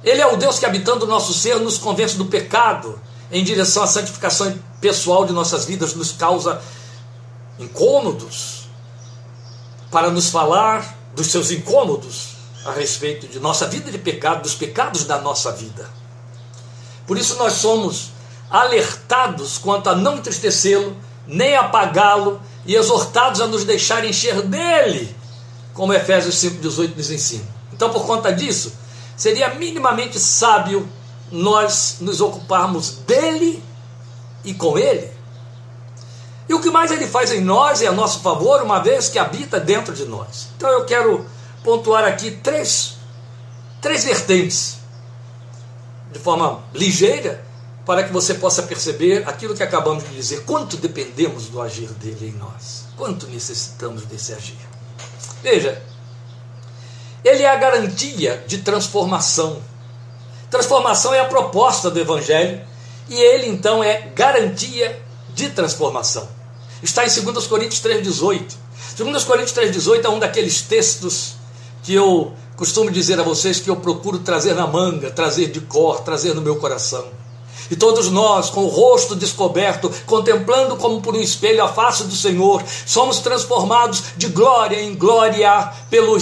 Ele 0.03 0.21
é 0.21 0.27
o 0.27 0.37
Deus 0.37 0.59
que, 0.59 0.65
habitando 0.65 1.05
o 1.05 1.07
nosso 1.07 1.33
ser, 1.33 1.59
nos 1.59 1.77
convence 1.77 2.17
do 2.17 2.25
pecado 2.25 2.99
em 3.31 3.43
direção 3.43 3.83
à 3.83 3.87
santificação 3.87 4.57
pessoal 4.79 5.25
de 5.25 5.33
nossas 5.33 5.65
vidas, 5.65 5.93
nos 5.95 6.11
causa 6.11 6.61
incômodos 7.57 8.67
para 9.91 10.09
nos 10.09 10.29
falar 10.29 10.97
dos 11.15 11.27
seus 11.27 11.51
incômodos 11.51 12.33
a 12.65 12.71
respeito 12.71 13.27
de 13.27 13.39
nossa 13.39 13.67
vida 13.67 13.91
de 13.91 13.97
pecado, 13.97 14.41
dos 14.41 14.55
pecados 14.55 15.05
da 15.05 15.19
nossa 15.19 15.51
vida. 15.51 15.89
Por 17.05 17.17
isso 17.17 17.37
nós 17.37 17.53
somos 17.53 18.11
alertados 18.49 19.57
quanto 19.57 19.89
a 19.89 19.95
não 19.95 20.17
entristecê-lo, 20.17 20.95
nem 21.27 21.55
apagá-lo, 21.55 22.39
e 22.65 22.75
exortados 22.75 23.41
a 23.41 23.47
nos 23.47 23.63
deixar 23.63 24.05
encher 24.05 24.41
dele, 24.43 25.13
como 25.73 25.93
Efésios 25.93 26.35
5,18 26.35 26.95
nos 26.95 27.11
ensina. 27.11 27.45
Então, 27.73 27.89
por 27.89 28.05
conta 28.05 28.31
disso, 28.31 28.73
seria 29.17 29.53
minimamente 29.55 30.19
sábio 30.19 30.87
nós 31.31 31.97
nos 31.99 32.21
ocuparmos 32.21 32.91
dele 33.07 33.61
e 34.43 34.53
com 34.53 34.77
Ele. 34.77 35.11
E 36.47 36.53
o 36.53 36.61
que 36.61 36.69
mais 36.69 36.91
Ele 36.91 37.07
faz 37.07 37.31
em 37.31 37.41
nós 37.41 37.81
é 37.81 37.87
a 37.87 37.91
nosso 37.91 38.19
favor, 38.19 38.61
uma 38.61 38.79
vez 38.79 39.09
que 39.09 39.17
habita 39.17 39.59
dentro 39.59 39.93
de 39.93 40.05
nós. 40.05 40.49
Então 40.55 40.69
eu 40.69 40.85
quero 40.85 41.25
pontuar 41.63 42.03
aqui 42.03 42.31
três, 42.31 42.97
três 43.81 44.03
vertentes, 44.03 44.77
de 46.13 46.19
forma 46.19 46.63
ligeira, 46.73 47.43
para 47.85 48.03
que 48.03 48.13
você 48.13 48.35
possa 48.35 48.63
perceber 48.63 49.27
aquilo 49.27 49.55
que 49.55 49.63
acabamos 49.63 50.03
de 50.03 50.15
dizer, 50.15 50.43
quanto 50.45 50.77
dependemos 50.77 51.47
do 51.49 51.61
agir 51.61 51.89
dele 51.89 52.33
em 52.33 52.39
nós, 52.39 52.85
quanto 52.95 53.27
necessitamos 53.27 54.05
desse 54.05 54.31
agir. 54.31 54.57
Veja, 55.41 55.81
ele 57.23 57.43
é 57.43 57.49
a 57.49 57.55
garantia 57.55 58.43
de 58.47 58.59
transformação. 58.59 59.61
Transformação 60.49 61.13
é 61.13 61.19
a 61.19 61.25
proposta 61.25 61.89
do 61.89 61.99
Evangelho 61.99 62.61
e 63.09 63.19
ele 63.19 63.47
então 63.47 63.83
é 63.83 64.11
garantia 64.15 65.01
de 65.33 65.49
transformação. 65.49 66.27
Está 66.81 67.05
em 67.05 67.09
2 67.09 67.47
Coríntios 67.47 67.81
3,18. 67.81 68.53
2 68.97 69.23
Coríntios 69.23 69.57
3,18 69.57 70.05
é 70.05 70.09
um 70.09 70.19
daqueles 70.19 70.61
textos 70.61 71.35
que 71.81 71.93
eu 71.93 72.33
costumo 72.55 72.91
dizer 72.91 73.19
a 73.19 73.23
vocês 73.23 73.59
que 73.59 73.69
eu 73.69 73.75
procuro 73.75 74.19
trazer 74.19 74.53
na 74.53 74.67
manga, 74.67 75.09
trazer 75.11 75.47
de 75.47 75.61
cor, 75.61 76.01
trazer 76.01 76.33
no 76.33 76.41
meu 76.41 76.57
coração. 76.57 77.05
E 77.71 77.75
todos 77.75 78.09
nós, 78.09 78.49
com 78.49 78.65
o 78.65 78.67
rosto 78.67 79.15
descoberto, 79.15 79.91
contemplando 80.05 80.75
como 80.75 81.01
por 81.01 81.15
um 81.15 81.21
espelho 81.21 81.63
a 81.63 81.67
face 81.67 82.03
do 82.03 82.15
Senhor, 82.15 82.63
somos 82.85 83.19
transformados 83.19 84.03
de 84.17 84.27
glória 84.27 84.81
em 84.81 84.95
glória 84.95 85.71
pelo 85.89 86.17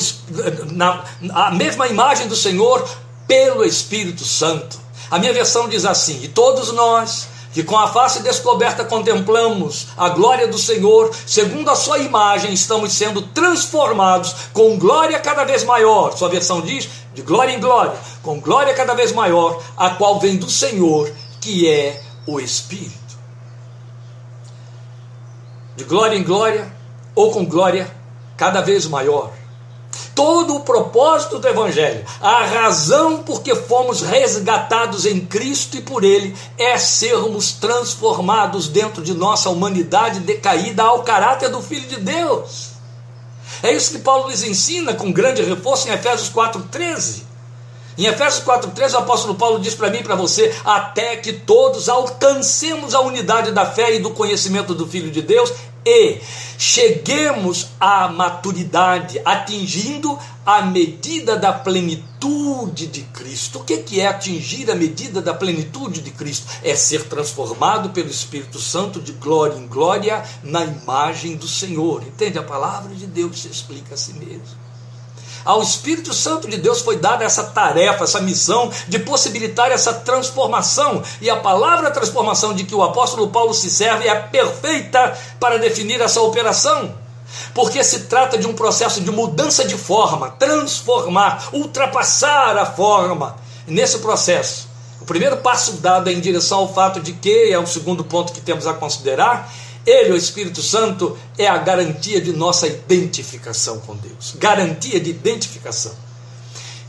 na 0.71 1.03
a 1.33 1.51
mesma 1.51 1.87
imagem 1.87 2.27
do 2.27 2.35
Senhor 2.35 2.87
pelo 3.27 3.65
Espírito 3.65 4.23
Santo. 4.23 4.79
A 5.09 5.19
minha 5.19 5.33
versão 5.33 5.67
diz 5.67 5.83
assim: 5.83 6.19
"E 6.23 6.27
todos 6.27 6.71
nós, 6.71 7.27
que 7.53 7.63
com 7.63 7.77
a 7.77 7.87
face 7.87 8.21
descoberta 8.23 8.85
contemplamos 8.85 9.87
a 9.97 10.09
glória 10.09 10.47
do 10.47 10.57
Senhor, 10.57 11.11
segundo 11.25 11.69
a 11.69 11.75
sua 11.75 11.99
imagem, 11.99 12.53
estamos 12.53 12.93
sendo 12.93 13.21
transformados 13.21 14.35
com 14.53 14.77
glória 14.77 15.19
cada 15.19 15.43
vez 15.43 15.63
maior. 15.63 16.15
Sua 16.17 16.29
versão 16.29 16.61
diz: 16.61 16.89
de 17.13 17.21
glória 17.21 17.53
em 17.53 17.59
glória, 17.59 17.93
com 18.23 18.39
glória 18.39 18.73
cada 18.73 18.93
vez 18.93 19.11
maior, 19.11 19.61
a 19.75 19.91
qual 19.91 20.19
vem 20.19 20.37
do 20.37 20.49
Senhor, 20.49 21.11
que 21.39 21.67
é 21.67 22.01
o 22.25 22.39
Espírito. 22.39 22.99
De 25.75 25.83
glória 25.83 26.15
em 26.15 26.23
glória, 26.23 26.71
ou 27.13 27.31
com 27.31 27.45
glória 27.45 27.91
cada 28.37 28.61
vez 28.61 28.87
maior. 28.87 29.40
Todo 30.13 30.55
o 30.55 30.59
propósito 30.61 31.39
do 31.39 31.47
Evangelho, 31.47 32.05
a 32.21 32.45
razão 32.45 33.23
por 33.23 33.41
que 33.41 33.55
fomos 33.55 34.01
resgatados 34.01 35.05
em 35.05 35.19
Cristo 35.21 35.77
e 35.77 35.81
por 35.81 36.03
Ele, 36.03 36.35
é 36.57 36.77
sermos 36.77 37.53
transformados 37.53 38.67
dentro 38.67 39.01
de 39.01 39.13
nossa 39.13 39.49
humanidade 39.49 40.19
decaída 40.19 40.83
ao 40.83 41.03
caráter 41.03 41.49
do 41.49 41.61
Filho 41.61 41.87
de 41.87 41.97
Deus. 41.97 42.71
É 43.63 43.71
isso 43.71 43.91
que 43.91 43.99
Paulo 43.99 44.29
nos 44.29 44.43
ensina 44.43 44.93
com 44.93 45.11
grande 45.11 45.41
reforço 45.43 45.87
em 45.87 45.91
Efésios 45.91 46.31
4,13. 46.31 47.23
Em 47.97 48.05
Efésios 48.05 48.43
4,13, 48.43 48.93
o 48.93 48.97
apóstolo 48.97 49.35
Paulo 49.35 49.59
diz 49.59 49.75
para 49.75 49.89
mim 49.89 49.99
e 49.99 50.03
para 50.03 50.15
você: 50.15 50.55
até 50.63 51.17
que 51.17 51.33
todos 51.33 51.89
alcancemos 51.89 52.95
a 52.95 53.01
unidade 53.01 53.51
da 53.51 53.65
fé 53.65 53.95
e 53.95 53.99
do 53.99 54.11
conhecimento 54.11 54.73
do 54.73 54.87
Filho 54.87 55.11
de 55.11 55.21
Deus 55.21 55.51
e 55.85 56.19
cheguemos 56.57 57.69
à 57.79 58.07
maturidade, 58.07 59.21
atingindo 59.25 60.17
a 60.45 60.61
medida 60.61 61.35
da 61.37 61.51
plenitude 61.51 62.87
de 62.87 63.01
Cristo. 63.01 63.59
O 63.59 63.63
que 63.63 63.99
é 63.99 64.07
atingir 64.07 64.69
a 64.69 64.75
medida 64.75 65.21
da 65.21 65.33
plenitude 65.33 66.01
de 66.01 66.11
Cristo? 66.11 66.47
É 66.63 66.75
ser 66.75 67.05
transformado 67.05 67.89
pelo 67.89 68.09
Espírito 68.09 68.59
Santo 68.59 69.01
de 69.01 69.13
glória 69.13 69.57
em 69.57 69.67
glória 69.67 70.23
na 70.43 70.63
imagem 70.63 71.35
do 71.35 71.47
Senhor. 71.47 72.03
Entende? 72.03 72.37
A 72.37 72.43
palavra 72.43 72.93
de 72.95 73.07
Deus 73.07 73.41
se 73.41 73.47
explica 73.47 73.95
a 73.95 73.97
si 73.97 74.13
mesmo. 74.13 74.70
Ao 75.43 75.61
Espírito 75.61 76.13
Santo 76.13 76.47
de 76.47 76.57
Deus 76.57 76.81
foi 76.81 76.97
dada 76.97 77.23
essa 77.23 77.43
tarefa, 77.43 78.03
essa 78.03 78.21
missão 78.21 78.71
de 78.87 78.99
possibilitar 78.99 79.71
essa 79.71 79.93
transformação. 79.93 81.01
E 81.19 81.29
a 81.29 81.37
palavra 81.37 81.91
transformação 81.91 82.53
de 82.53 82.63
que 82.63 82.75
o 82.75 82.83
apóstolo 82.83 83.29
Paulo 83.29 83.53
se 83.53 83.69
serve 83.69 84.07
é 84.07 84.15
perfeita 84.15 85.17
para 85.39 85.57
definir 85.57 86.01
essa 86.01 86.21
operação. 86.21 86.93
Porque 87.53 87.83
se 87.83 88.01
trata 88.01 88.37
de 88.37 88.45
um 88.45 88.53
processo 88.53 89.01
de 89.01 89.11
mudança 89.11 89.65
de 89.65 89.77
forma, 89.77 90.31
transformar, 90.31 91.49
ultrapassar 91.53 92.57
a 92.57 92.65
forma. 92.65 93.35
Nesse 93.67 93.99
processo, 93.99 94.67
o 94.99 95.05
primeiro 95.05 95.37
passo 95.37 95.73
dado 95.73 96.09
é 96.09 96.13
em 96.13 96.19
direção 96.19 96.59
ao 96.59 96.73
fato 96.73 96.99
de 96.99 97.13
que, 97.13 97.51
é 97.51 97.57
o 97.57 97.65
segundo 97.65 98.03
ponto 98.03 98.33
que 98.33 98.41
temos 98.41 98.67
a 98.67 98.73
considerar, 98.73 99.51
ele, 99.85 100.13
o 100.13 100.17
Espírito 100.17 100.61
Santo, 100.61 101.17
é 101.37 101.47
a 101.47 101.57
garantia 101.57 102.21
de 102.21 102.31
nossa 102.33 102.67
identificação 102.67 103.79
com 103.79 103.95
Deus. 103.95 104.35
Garantia 104.37 104.99
de 104.99 105.09
identificação. 105.09 105.93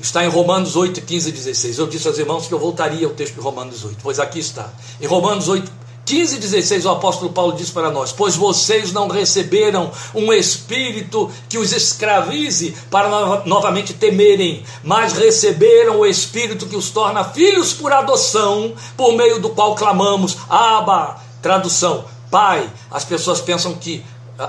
Está 0.01 0.25
em 0.25 0.29
Romanos 0.29 0.75
8, 0.75 1.01
15 1.01 1.29
e 1.29 1.33
16. 1.33 1.79
Eu 1.79 1.87
disse 1.87 2.09
aos 2.09 2.19
irmãos 2.19 2.47
que 2.47 2.53
eu 2.53 2.59
voltaria 2.59 3.07
ao 3.07 3.13
texto 3.13 3.35
de 3.35 3.41
Romanos 3.41 3.85
8, 3.85 3.99
pois 4.03 4.19
aqui 4.19 4.41
está. 4.41 4.69
Em 5.01 5.07
Romanos 5.07 5.49
8, 5.49 5.71
15 6.05 6.37
e 6.37 6.39
16, 6.41 6.85
o 6.85 6.91
apóstolo 6.91 7.33
Paulo 7.33 7.53
diz 7.53 7.71
para 7.71 7.91
nós: 7.91 8.13
Pois 8.13 8.35
vocês 8.35 8.93
não 8.93 9.07
receberam 9.07 9.91
um 10.13 10.33
espírito 10.33 11.31
que 11.49 11.57
os 11.57 11.73
escravize 11.73 12.75
para 12.91 13.09
no 13.09 13.47
novamente 13.47 13.95
temerem, 13.95 14.65
mas 14.83 15.13
receberam 15.13 16.01
o 16.01 16.07
espírito 16.07 16.67
que 16.67 16.77
os 16.77 16.91
torna 16.91 17.25
filhos 17.25 17.73
por 17.73 17.93
adoção, 17.93 18.75
por 18.97 19.15
meio 19.15 19.39
do 19.39 19.51
qual 19.51 19.77
clamamos: 19.77 20.37
Abba, 20.49 21.21
tradução, 21.41 22.05
pai. 22.33 22.69
As 22.91 23.05
pessoas 23.05 23.43
pensam 23.43 23.75
que 23.75 24.03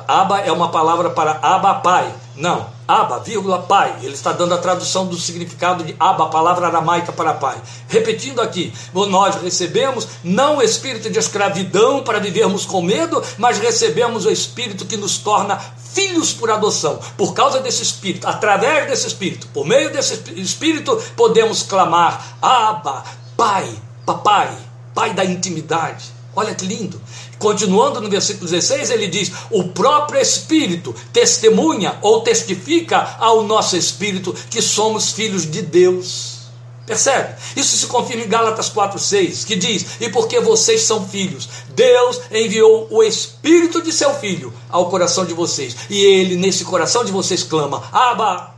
Aba 0.08 0.39
é 0.39 0.52
uma 0.52 0.69
palavra 0.69 1.10
para 1.10 1.39
Aba 1.41 1.76
pai. 1.76 2.12
Não, 2.36 2.65
Aba, 2.88 3.19
vírgula, 3.19 3.60
pai. 3.60 3.96
Ele 4.02 4.13
está 4.13 4.32
dando 4.32 4.54
a 4.56 4.58
tradução 4.58 5.06
do 5.06 5.17
significado 5.17 5.84
de 5.84 5.96
Aba, 6.00 6.28
palavra 6.28 6.67
aramaica 6.67 7.12
para 7.12 7.34
pai. 7.34 7.58
Repetindo 7.89 8.41
aqui, 8.41 8.74
nós 8.93 9.36
recebemos 9.36 10.08
não 10.24 10.58
o 10.58 10.62
espírito 10.62 11.10
de 11.10 11.19
escravidão 11.19 12.02
para 12.02 12.19
vivermos 12.19 12.65
com 12.65 12.82
medo, 12.82 13.22
mas 13.38 13.60
recebemos 13.60 14.26
o 14.26 14.32
espírito 14.32 14.86
que 14.86 14.98
nos 14.98 15.17
torna 15.17 15.60
filhos 15.93 16.34
por 16.34 16.50
adoção. 16.50 17.00
Por 17.17 17.34
causa 17.34 17.60
desse 17.60 17.84
espírito, 17.84 18.26
através 18.28 18.88
desse 18.88 19.08
espírito, 19.08 19.48
por 19.48 19.65
meio 19.65 19.91
desse 19.91 20.24
espírito, 20.38 21.00
podemos 21.15 21.62
clamar: 21.62 22.38
Aba, 22.41 23.04
pai, 23.38 23.69
papai, 24.06 24.50
pai 24.96 25.13
da 25.13 25.26
intimidade. 25.26 26.13
Olha 26.36 26.56
que 26.56 26.65
lindo. 26.65 27.00
Continuando 27.44 28.00
no 28.00 28.10
versículo 28.10 28.50
16, 28.50 28.90
ele 28.90 29.06
diz: 29.06 29.30
O 29.52 29.66
próprio 29.66 30.18
Espírito 30.18 30.96
testemunha 31.12 31.98
ou 32.02 32.22
testifica 32.22 33.18
ao 33.20 33.44
nosso 33.44 33.76
espírito 33.76 34.34
que 34.50 34.62
somos 34.62 35.12
filhos 35.12 35.46
de 35.46 35.62
Deus. 35.62 36.38
Percebe? 36.86 37.36
Isso 37.58 37.76
se 37.76 37.88
confirma 37.88 38.24
em 38.24 38.30
Gálatas 38.30 38.72
4,6, 38.72 39.46
que 39.46 39.58
diz: 39.58 39.86
E 40.00 40.08
porque 40.08 40.40
vocês 40.40 40.84
são 40.84 41.06
filhos, 41.06 41.50
Deus 41.76 42.22
enviou 42.32 42.88
o 42.90 43.04
Espírito 43.04 43.82
de 43.82 43.92
seu 43.92 44.14
Filho 44.14 44.54
ao 44.70 44.90
coração 44.90 45.26
de 45.26 45.34
vocês, 45.34 45.76
e 45.90 46.02
ele, 46.02 46.38
nesse 46.38 46.64
coração 46.64 47.04
de 47.04 47.12
vocês, 47.12 47.44
clama: 47.44 47.84
Abba! 47.92 48.56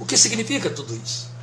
O 0.00 0.06
que 0.06 0.16
significa 0.16 0.70
tudo 0.70 0.98
isso? 1.04 1.33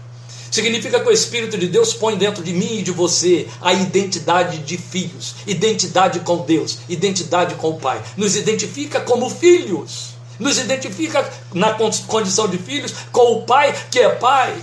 Significa 0.52 1.00
que 1.00 1.08
o 1.08 1.14
Espírito 1.14 1.58
de 1.58 1.66
Deus 1.66 1.94
põe 1.94 2.18
dentro 2.18 2.44
de 2.44 2.52
mim 2.52 2.80
e 2.80 2.82
de 2.82 2.92
você 2.92 3.48
a 3.62 3.72
identidade 3.72 4.58
de 4.58 4.78
filhos, 4.78 5.36
identidade 5.48 6.20
com 6.20 6.40
Deus, 6.40 6.80
identidade 6.90 7.56
com 7.56 7.70
o 7.70 7.80
Pai. 7.80 8.02
Nos 8.18 8.36
identifica 8.36 9.00
como 9.00 9.30
filhos, 9.30 10.10
nos 10.38 10.58
identifica 10.58 11.28
na 11.54 11.74
condição 12.06 12.50
de 12.50 12.58
filhos 12.58 12.94
com 13.14 13.32
o 13.32 13.44
Pai 13.44 13.74
que 13.90 14.00
é 14.00 14.10
Pai. 14.10 14.54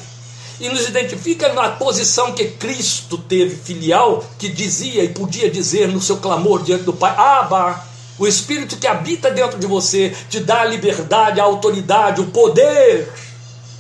E 0.60 0.68
nos 0.68 0.88
identifica 0.88 1.52
na 1.52 1.70
posição 1.70 2.32
que 2.32 2.44
Cristo 2.46 3.16
teve 3.16 3.54
filial, 3.56 4.28
que 4.38 4.48
dizia 4.48 5.04
e 5.04 5.08
podia 5.08 5.48
dizer 5.48 5.88
no 5.88 6.02
seu 6.02 6.18
clamor 6.18 6.64
diante 6.64 6.82
do 6.82 6.92
Pai: 6.92 7.14
Abba, 7.16 7.82
o 8.18 8.26
Espírito 8.26 8.76
que 8.76 8.88
habita 8.88 9.30
dentro 9.30 9.56
de 9.56 9.68
você 9.68 10.14
te 10.28 10.40
dá 10.40 10.62
a 10.62 10.64
liberdade, 10.64 11.40
a 11.40 11.44
autoridade, 11.44 12.20
o 12.20 12.26
poder, 12.26 13.08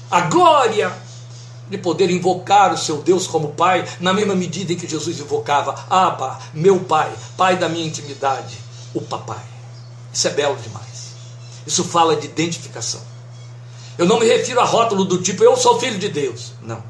a 0.08 0.20
glória 0.22 1.07
de 1.70 1.78
poder 1.78 2.10
invocar 2.10 2.72
o 2.72 2.78
seu 2.78 2.98
Deus 2.98 3.26
como 3.26 3.48
Pai, 3.48 3.86
na 4.00 4.12
mesma 4.12 4.34
medida 4.34 4.72
em 4.72 4.76
que 4.76 4.88
Jesus 4.88 5.18
invocava 5.20 5.74
Abba, 5.88 6.38
meu 6.54 6.80
Pai, 6.80 7.12
Pai 7.36 7.56
da 7.56 7.68
minha 7.68 7.86
intimidade, 7.86 8.56
o 8.94 9.00
Papai. 9.00 9.44
Isso 10.12 10.26
é 10.26 10.30
belo 10.30 10.56
demais. 10.56 11.12
Isso 11.66 11.84
fala 11.84 12.16
de 12.16 12.26
identificação. 12.26 13.00
Eu 13.98 14.06
não 14.06 14.18
me 14.18 14.26
refiro 14.26 14.60
a 14.60 14.64
rótulo 14.64 15.04
do 15.04 15.18
tipo 15.18 15.42
eu 15.42 15.56
sou 15.56 15.78
filho 15.78 15.98
de 15.98 16.08
Deus. 16.08 16.52
Não. 16.62 16.82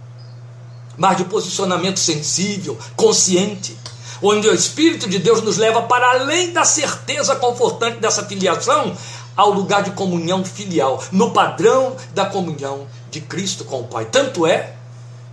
Mas 0.97 1.17
de 1.17 1.25
posicionamento 1.25 1.99
sensível, 1.99 2.79
consciente, 2.97 3.77
onde 4.23 4.49
o 4.49 4.55
Espírito 4.55 5.09
de 5.09 5.19
Deus 5.19 5.43
nos 5.43 5.57
leva 5.57 5.83
para 5.83 6.11
além 6.11 6.53
da 6.53 6.65
certeza 6.65 7.35
confortante 7.37 7.99
dessa 7.99 8.25
filiação 8.25 8.97
ao 9.37 9.51
lugar 9.51 9.85
de 9.85 9.93
comunhão 9.93 10.45
filial, 10.45 11.03
no 11.13 11.31
padrão 11.31 11.97
da 12.13 12.27
comunhão 12.27 12.87
de 13.11 13.21
Cristo 13.21 13.65
com 13.65 13.81
o 13.81 13.85
Pai. 13.85 14.07
Tanto 14.07 14.47
é 14.47 14.75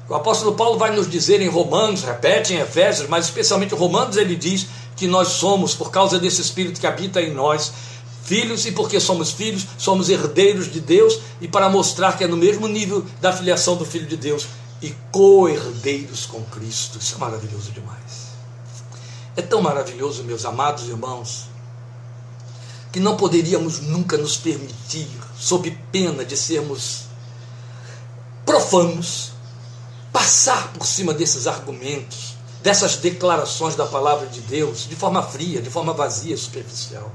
o 0.08 0.14
apóstolo 0.14 0.54
Paulo 0.54 0.78
vai 0.78 0.96
nos 0.96 1.10
dizer 1.10 1.42
em 1.42 1.50
Romanos, 1.50 2.04
repete 2.04 2.54
em 2.54 2.60
Efésios, 2.60 3.10
mas 3.10 3.26
especialmente 3.26 3.74
em 3.74 3.78
Romanos, 3.78 4.18
ele 4.18 4.36
diz 4.36 4.68
que 4.96 5.08
nós 5.08 5.30
somos, 5.30 5.74
por 5.74 5.90
causa 5.90 6.20
desse 6.20 6.42
Espírito 6.42 6.80
que 6.80 6.86
habita 6.86 7.20
em 7.20 7.34
nós, 7.34 7.72
filhos, 8.24 8.68
e 8.68 8.72
porque 8.72 9.00
somos 9.00 9.32
filhos, 9.32 9.66
somos 9.80 10.10
herdeiros 10.10 10.72
de 10.72 10.80
Deus, 10.80 11.20
e 11.42 11.48
para 11.48 11.70
mostrar 11.70 12.18
que 12.18 12.24
é 12.24 12.28
no 12.28 12.38
mesmo 12.38 12.68
nível 12.68 13.04
da 13.20 13.34
filiação 13.34 13.76
do 13.76 13.86
Filho 13.86 14.06
de 14.06 14.16
Deus, 14.16 14.46
e 14.80 14.94
co-herdeiros 15.12 16.28
com 16.28 16.44
Cristo. 16.44 17.00
Isso 17.00 17.16
é 17.16 17.18
maravilhoso 17.18 17.72
demais. 17.72 18.36
É 19.36 19.42
tão 19.42 19.60
maravilhoso, 19.60 20.24
meus 20.24 20.46
amados 20.46 20.88
irmãos, 20.88 21.46
que 22.92 23.00
não 23.00 23.18
poderíamos 23.18 23.82
nunca 23.82 24.18
nos 24.18 24.38
permitir, 24.38 25.10
sob 25.36 25.76
pena 25.92 26.24
de 26.24 26.38
sermos 26.38 27.05
profanos, 28.66 29.32
passar 30.12 30.74
por 30.74 30.86
cima 30.86 31.14
desses 31.14 31.46
argumentos, 31.46 32.36
dessas 32.64 32.98
declarações 32.98 33.76
da 33.76 33.86
palavra 33.86 34.28
de 34.28 34.42
Deus, 34.42 34.88
de 34.88 34.96
forma 34.96 35.22
fria, 35.22 35.62
de 35.62 35.70
forma 35.70 35.94
vazia, 35.94 36.36
superficial. 36.36 37.12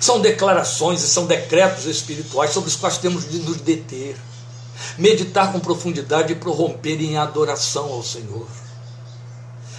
São 0.00 0.20
declarações 0.20 1.02
e 1.02 1.08
são 1.08 1.26
decretos 1.26 1.86
espirituais 1.86 2.50
sobre 2.50 2.68
os 2.68 2.76
quais 2.76 2.98
temos 2.98 3.30
de 3.30 3.38
nos 3.38 3.58
deter, 3.58 4.16
meditar 4.98 5.52
com 5.52 5.60
profundidade 5.60 6.32
e 6.32 6.36
prorromper 6.36 7.00
em 7.00 7.16
adoração 7.16 7.92
ao 7.92 8.02
Senhor. 8.02 8.46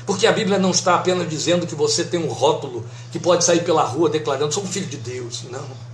Porque 0.05 0.27
a 0.27 0.31
Bíblia 0.31 0.57
não 0.57 0.71
está 0.71 0.95
apenas 0.95 1.29
dizendo 1.29 1.67
que 1.67 1.75
você 1.75 2.03
tem 2.05 2.21
um 2.21 2.31
rótulo 2.31 2.85
que 3.11 3.19
pode 3.19 3.43
sair 3.43 3.63
pela 3.63 3.83
rua 3.83 4.09
declarando 4.09 4.53
sou 4.53 4.63
um 4.63 4.67
filho 4.67 4.87
de 4.87 4.97
Deus. 4.97 5.43
Não. 5.49 5.92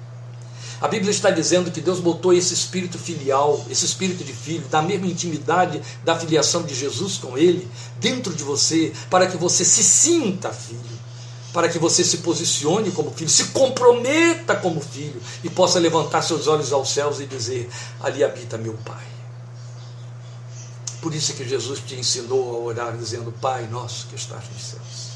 A 0.81 0.87
Bíblia 0.87 1.11
está 1.11 1.29
dizendo 1.29 1.71
que 1.71 1.81
Deus 1.81 1.99
botou 1.99 2.33
esse 2.33 2.53
espírito 2.53 2.97
filial, 2.97 3.65
esse 3.69 3.85
espírito 3.85 4.23
de 4.23 4.31
filho, 4.31 4.65
da 4.69 4.81
mesma 4.81 5.07
intimidade 5.07 5.81
da 6.05 6.17
filiação 6.17 6.63
de 6.63 6.73
Jesus 6.73 7.17
com 7.17 7.37
ele, 7.37 7.69
dentro 7.99 8.33
de 8.33 8.43
você, 8.43 8.93
para 9.09 9.27
que 9.27 9.35
você 9.35 9.65
se 9.65 9.83
sinta 9.83 10.51
filho, 10.53 10.99
para 11.51 11.67
que 11.67 11.77
você 11.77 12.03
se 12.03 12.19
posicione 12.19 12.91
como 12.91 13.11
filho, 13.11 13.29
se 13.29 13.45
comprometa 13.45 14.55
como 14.55 14.79
filho 14.79 15.21
e 15.43 15.49
possa 15.49 15.79
levantar 15.79 16.21
seus 16.21 16.47
olhos 16.47 16.71
aos 16.71 16.89
céus 16.89 17.19
e 17.19 17.25
dizer: 17.25 17.69
Ali 17.99 18.23
habita 18.23 18.57
meu 18.57 18.73
Pai. 18.85 19.07
Por 21.01 21.13
isso 21.13 21.33
que 21.33 21.47
Jesus 21.47 21.79
te 21.85 21.95
ensinou 21.95 22.55
a 22.55 22.59
orar 22.59 22.97
dizendo: 22.97 23.33
Pai 23.41 23.67
nosso 23.67 24.07
que 24.07 24.15
estás 24.15 24.43
nos 24.53 24.63
céus. 24.63 25.08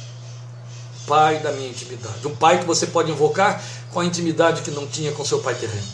Pai 1.08 1.40
da 1.40 1.52
minha 1.52 1.70
intimidade. 1.70 2.26
Um 2.28 2.36
pai 2.36 2.60
que 2.60 2.66
você 2.66 2.88
pode 2.88 3.12
invocar 3.12 3.62
com 3.92 4.00
a 4.00 4.06
intimidade 4.06 4.62
que 4.62 4.72
não 4.72 4.88
tinha 4.88 5.12
com 5.12 5.26
seu 5.26 5.40
pai 5.40 5.56
terreno. 5.56 5.88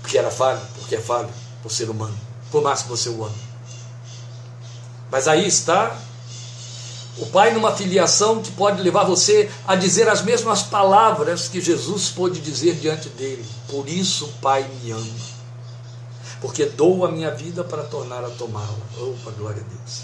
Porque 0.00 0.16
era 0.16 0.30
falho, 0.30 0.60
porque 0.76 0.96
é 0.96 1.00
falho, 1.00 1.28
por 1.62 1.70
ser 1.70 1.90
humano. 1.90 2.18
Por 2.50 2.62
mais 2.62 2.82
que 2.82 2.88
você 2.88 3.08
o 3.08 3.24
ame. 3.24 3.48
Mas 5.10 5.28
aí 5.28 5.46
está 5.46 5.96
o 7.18 7.26
pai 7.26 7.52
numa 7.52 7.74
filiação 7.74 8.40
que 8.40 8.52
pode 8.52 8.80
levar 8.80 9.04
você 9.04 9.50
a 9.66 9.74
dizer 9.74 10.08
as 10.08 10.22
mesmas 10.22 10.62
palavras 10.62 11.48
que 11.48 11.60
Jesus 11.60 12.10
pôde 12.10 12.40
dizer 12.40 12.76
diante 12.76 13.08
dele. 13.10 13.44
Por 13.68 13.88
isso 13.88 14.26
o 14.26 14.32
Pai 14.40 14.68
me 14.82 14.92
ama 14.92 15.38
porque 16.40 16.64
dou 16.66 17.04
a 17.04 17.10
minha 17.10 17.30
vida 17.30 17.64
para 17.64 17.82
tornar 17.84 18.24
a 18.24 18.30
tomá-la. 18.30 18.76
Opa, 18.98 19.30
glória 19.32 19.62
a 19.62 19.74
Deus. 19.74 20.02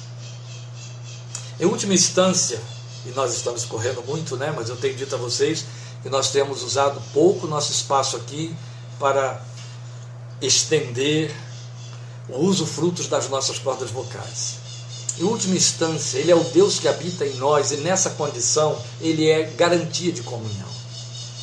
Em 1.60 1.64
última 1.66 1.94
instância, 1.94 2.60
e 3.06 3.10
nós 3.10 3.34
estamos 3.34 3.64
correndo 3.64 4.02
muito, 4.06 4.36
né? 4.36 4.52
Mas 4.54 4.68
eu 4.68 4.76
tenho 4.76 4.94
dito 4.94 5.14
a 5.14 5.18
vocês 5.18 5.64
que 6.02 6.08
nós 6.08 6.30
temos 6.30 6.62
usado 6.62 7.00
pouco 7.12 7.46
nosso 7.46 7.72
espaço 7.72 8.16
aqui 8.16 8.54
para 8.98 9.42
estender 10.40 11.34
o 12.28 12.38
uso 12.38 12.66
frutos 12.66 13.08
das 13.08 13.28
nossas 13.28 13.58
cordas 13.58 13.90
vocais. 13.90 14.56
Em 15.18 15.22
última 15.22 15.54
instância, 15.54 16.18
Ele 16.18 16.32
é 16.32 16.34
o 16.34 16.44
Deus 16.44 16.78
que 16.78 16.88
habita 16.88 17.24
em 17.24 17.34
nós 17.36 17.70
e 17.70 17.76
nessa 17.78 18.10
condição 18.10 18.76
Ele 19.00 19.28
é 19.28 19.44
garantia 19.44 20.12
de 20.12 20.22
comunhão. 20.22 20.68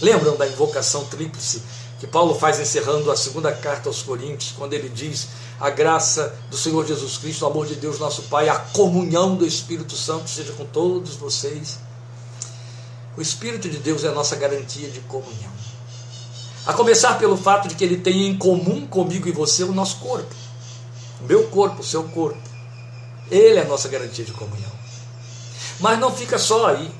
Lembram 0.01 0.35
da 0.35 0.47
invocação 0.47 1.05
tríplice 1.05 1.61
que 2.01 2.07
Paulo 2.07 2.33
faz 2.33 2.59
encerrando 2.59 3.11
a 3.11 3.15
segunda 3.15 3.51
carta 3.51 3.87
aos 3.87 4.01
Coríntios, 4.01 4.53
quando 4.57 4.73
ele 4.73 4.89
diz: 4.89 5.27
A 5.61 5.69
graça 5.69 6.35
do 6.49 6.57
Senhor 6.57 6.87
Jesus 6.87 7.19
Cristo, 7.19 7.45
o 7.45 7.47
amor 7.47 7.67
de 7.67 7.75
Deus, 7.75 7.99
nosso 7.99 8.23
Pai, 8.23 8.49
a 8.49 8.57
comunhão 8.57 9.35
do 9.35 9.45
Espírito 9.45 9.95
Santo 9.95 10.27
seja 10.27 10.53
com 10.53 10.65
todos 10.65 11.15
vocês. 11.15 11.77
O 13.15 13.21
Espírito 13.21 13.69
de 13.69 13.77
Deus 13.77 14.03
é 14.03 14.07
a 14.07 14.11
nossa 14.11 14.35
garantia 14.35 14.89
de 14.89 14.99
comunhão. 15.01 15.51
A 16.65 16.73
começar 16.73 17.19
pelo 17.19 17.37
fato 17.37 17.67
de 17.67 17.75
que 17.75 17.83
ele 17.83 17.97
tem 17.97 18.27
em 18.27 18.35
comum 18.35 18.87
comigo 18.87 19.27
e 19.27 19.31
você 19.31 19.63
o 19.63 19.71
nosso 19.71 19.97
corpo. 19.97 20.33
O 21.21 21.25
meu 21.25 21.47
corpo, 21.49 21.81
o 21.81 21.85
seu 21.85 22.05
corpo. 22.05 22.41
Ele 23.29 23.59
é 23.59 23.61
a 23.61 23.65
nossa 23.65 23.87
garantia 23.87 24.25
de 24.25 24.31
comunhão. 24.31 24.71
Mas 25.79 25.99
não 25.99 26.11
fica 26.11 26.39
só 26.39 26.69
aí. 26.69 26.91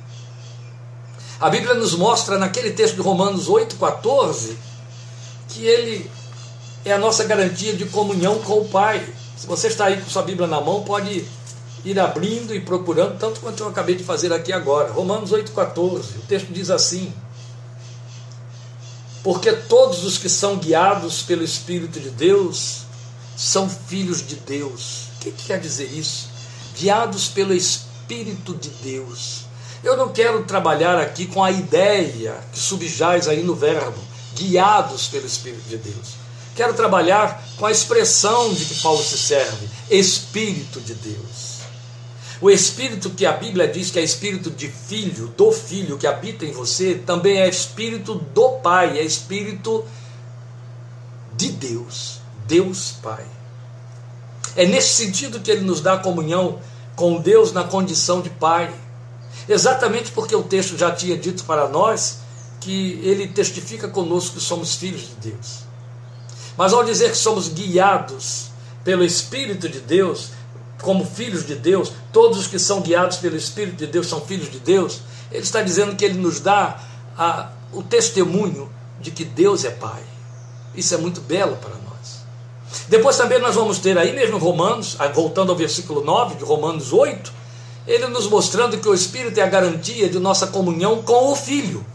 A 1.39 1.50
Bíblia 1.50 1.74
nos 1.74 1.95
mostra 1.95 2.38
naquele 2.38 2.74
texto 2.74 2.93
de 2.93 3.02
Romanos 3.02 3.50
8,14 3.50 4.56
que 5.47 5.65
ele 5.65 6.10
é 6.84 6.91
a 6.91 6.98
nossa 6.98 7.24
garantia 7.24 7.76
de 7.76 7.86
comunhão 7.86 8.39
com 8.39 8.60
o 8.60 8.67
Pai. 8.67 9.06
Se 9.38 9.46
você 9.46 9.67
está 9.67 9.86
aí 9.86 10.02
com 10.02 10.10
sua 10.10 10.24
Bíblia 10.24 10.48
na 10.48 10.60
mão, 10.60 10.84
pode 10.84 11.26
ir 11.84 12.00
abrindo 12.00 12.54
e 12.54 12.60
procurando, 12.60 13.17
tanto 13.17 13.39
quanto 13.39 13.63
eu 13.63 13.70
acabei 13.70 13.96
de 13.96 14.04
fazer 14.04 14.32
aqui 14.34 14.52
agora. 14.52 14.91
Romanos 14.91 15.32
8,14. 15.32 16.17
O 16.17 16.28
texto 16.28 16.52
diz 16.52 16.70
assim: 16.70 17.13
Porque 19.24 19.52
todos 19.52 20.04
os 20.04 20.17
que 20.17 20.30
são 20.30 20.58
guiados 20.58 21.22
pelo 21.22 21.44
Espírito 21.44 22.00
de 22.00 22.10
Deus 22.10 22.82
são 23.36 23.70
filhos 23.70 24.26
de 24.26 24.36
Deus. 24.36 25.08
O 25.15 25.20
que, 25.22 25.32
que 25.32 25.46
quer 25.48 25.60
dizer 25.60 25.91
isso? 25.91 26.30
Guiados 26.78 27.28
pelo 27.28 27.54
Espírito 27.54 28.54
de 28.56 28.70
Deus. 28.70 29.46
Eu 29.84 29.98
não 29.98 30.10
quero 30.10 30.44
trabalhar 30.44 31.00
aqui 31.00 31.26
com 31.26 31.44
a 31.44 31.50
ideia 31.50 32.39
que 32.52 32.60
subjaz 32.60 33.28
aí 33.28 33.41
no 33.41 33.56
verbo 33.56 34.00
guiados 34.36 35.08
pelo 35.08 35.26
Espírito 35.26 35.67
de 35.67 35.78
Deus. 35.78 36.20
Quero 36.55 36.73
trabalhar 36.73 37.43
com 37.57 37.65
a 37.65 37.71
expressão 37.71 38.53
de 38.53 38.65
que 38.65 38.81
Paulo 38.81 39.03
se 39.03 39.17
serve, 39.17 39.69
Espírito 39.89 40.81
de 40.81 40.93
Deus. 40.95 41.51
O 42.41 42.49
Espírito 42.49 43.11
que 43.11 43.25
a 43.25 43.33
Bíblia 43.33 43.67
diz 43.67 43.91
que 43.91 43.99
é 43.99 44.03
Espírito 44.03 44.49
de 44.49 44.67
filho, 44.67 45.27
do 45.37 45.51
filho 45.51 45.97
que 45.97 46.07
habita 46.07 46.43
em 46.43 46.51
você, 46.51 46.95
também 46.95 47.39
é 47.39 47.47
Espírito 47.47 48.15
do 48.15 48.49
Pai, 48.63 48.97
é 48.97 49.03
Espírito 49.03 49.85
de 51.35 51.49
Deus, 51.49 52.19
Deus 52.47 52.95
Pai. 53.01 53.23
É 54.55 54.65
nesse 54.65 55.05
sentido 55.05 55.39
que 55.39 55.51
ele 55.51 55.61
nos 55.61 55.81
dá 55.81 55.97
comunhão 55.97 56.59
com 56.95 57.21
Deus 57.21 57.53
na 57.53 57.63
condição 57.63 58.21
de 58.21 58.29
Pai. 58.29 58.73
Exatamente 59.47 60.11
porque 60.11 60.35
o 60.35 60.43
texto 60.43 60.77
já 60.77 60.91
tinha 60.91 61.17
dito 61.17 61.43
para 61.45 61.69
nós 61.69 62.19
que 62.59 62.99
ele 63.03 63.27
testifica 63.27 63.87
conosco 63.87 64.35
que 64.35 64.41
somos 64.41 64.75
filhos 64.75 65.01
de 65.01 65.31
Deus. 65.31 65.70
Mas 66.57 66.73
ao 66.73 66.83
dizer 66.83 67.11
que 67.11 67.17
somos 67.17 67.47
guiados 67.47 68.47
pelo 68.83 69.03
Espírito 69.03 69.69
de 69.69 69.79
Deus, 69.79 70.29
como 70.81 71.05
filhos 71.05 71.45
de 71.45 71.55
Deus, 71.55 71.91
todos 72.11 72.39
os 72.39 72.47
que 72.47 72.59
são 72.59 72.81
guiados 72.81 73.17
pelo 73.17 73.35
Espírito 73.35 73.77
de 73.77 73.87
Deus 73.87 74.07
são 74.07 74.21
filhos 74.21 74.51
de 74.51 74.59
Deus, 74.59 75.01
ele 75.31 75.43
está 75.43 75.61
dizendo 75.61 75.95
que 75.95 76.03
ele 76.03 76.17
nos 76.17 76.39
dá 76.39 76.79
a, 77.17 77.49
o 77.71 77.81
testemunho 77.81 78.69
de 78.99 79.11
que 79.11 79.23
Deus 79.23 79.63
é 79.63 79.69
Pai. 79.69 80.01
Isso 80.75 80.93
é 80.93 80.97
muito 80.97 81.21
belo 81.21 81.55
para 81.57 81.71
nós. 81.71 82.21
Depois 82.87 83.17
também 83.17 83.39
nós 83.39 83.55
vamos 83.55 83.79
ter 83.79 83.97
aí 83.97 84.13
mesmo 84.13 84.37
Romanos, 84.37 84.97
voltando 85.13 85.51
ao 85.51 85.57
versículo 85.57 86.03
9 86.03 86.35
de 86.35 86.43
Romanos 86.43 86.93
8, 86.93 87.31
ele 87.87 88.07
nos 88.07 88.27
mostrando 88.27 88.77
que 88.77 88.87
o 88.87 88.93
Espírito 88.93 89.39
é 89.39 89.43
a 89.43 89.47
garantia 89.47 90.09
de 90.09 90.19
nossa 90.19 90.47
comunhão 90.47 91.01
com 91.01 91.31
o 91.31 91.35
Filho. 91.35 91.85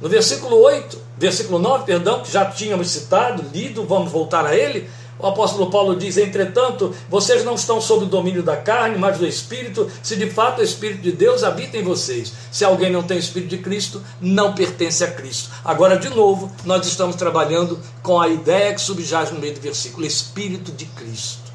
No 0.00 0.08
versículo 0.08 0.56
8, 0.62 0.98
versículo 1.18 1.58
9, 1.58 1.84
perdão, 1.84 2.22
que 2.22 2.32
já 2.32 2.46
tínhamos 2.46 2.90
citado, 2.90 3.44
lido, 3.52 3.84
vamos 3.84 4.10
voltar 4.10 4.46
a 4.46 4.56
ele. 4.56 4.88
O 5.18 5.26
apóstolo 5.26 5.70
Paulo 5.70 5.94
diz: 5.94 6.16
Entretanto, 6.16 6.94
vocês 7.10 7.44
não 7.44 7.54
estão 7.54 7.80
sob 7.80 8.04
o 8.04 8.08
domínio 8.08 8.42
da 8.42 8.56
carne, 8.56 8.96
mas 8.96 9.18
do 9.18 9.26
Espírito, 9.26 9.90
se 10.02 10.16
de 10.16 10.30
fato 10.30 10.60
o 10.60 10.64
Espírito 10.64 11.02
de 11.02 11.12
Deus 11.12 11.44
habita 11.44 11.76
em 11.76 11.82
vocês. 11.82 12.32
Se 12.50 12.64
alguém 12.64 12.90
não 12.90 13.02
tem 13.02 13.18
o 13.18 13.20
Espírito 13.20 13.50
de 13.50 13.58
Cristo, 13.58 14.02
não 14.20 14.54
pertence 14.54 15.04
a 15.04 15.10
Cristo. 15.10 15.50
Agora, 15.62 15.98
de 15.98 16.08
novo, 16.08 16.50
nós 16.64 16.86
estamos 16.86 17.16
trabalhando 17.16 17.78
com 18.02 18.18
a 18.18 18.28
ideia 18.28 18.72
que 18.72 18.80
subjaz 18.80 19.30
no 19.30 19.38
meio 19.38 19.54
do 19.54 19.60
versículo: 19.60 20.06
Espírito 20.06 20.72
de 20.72 20.86
Cristo. 20.86 21.50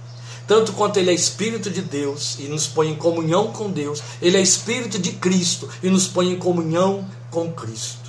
Tanto 0.47 0.73
quanto 0.73 0.97
ele 0.97 1.09
é 1.09 1.13
Espírito 1.13 1.71
de 1.71 1.81
Deus 1.81 2.37
e 2.37 2.43
nos 2.43 2.67
põe 2.67 2.89
em 2.89 2.95
comunhão 2.95 3.47
com 3.47 3.71
Deus, 3.71 4.03
ele 4.21 4.37
é 4.37 4.41
Espírito 4.41 4.99
de 4.99 5.13
Cristo 5.13 5.67
e 5.81 5.89
nos 5.89 6.07
põe 6.07 6.31
em 6.31 6.37
comunhão 6.37 7.03
com 7.31 7.51
Cristo. 7.51 8.04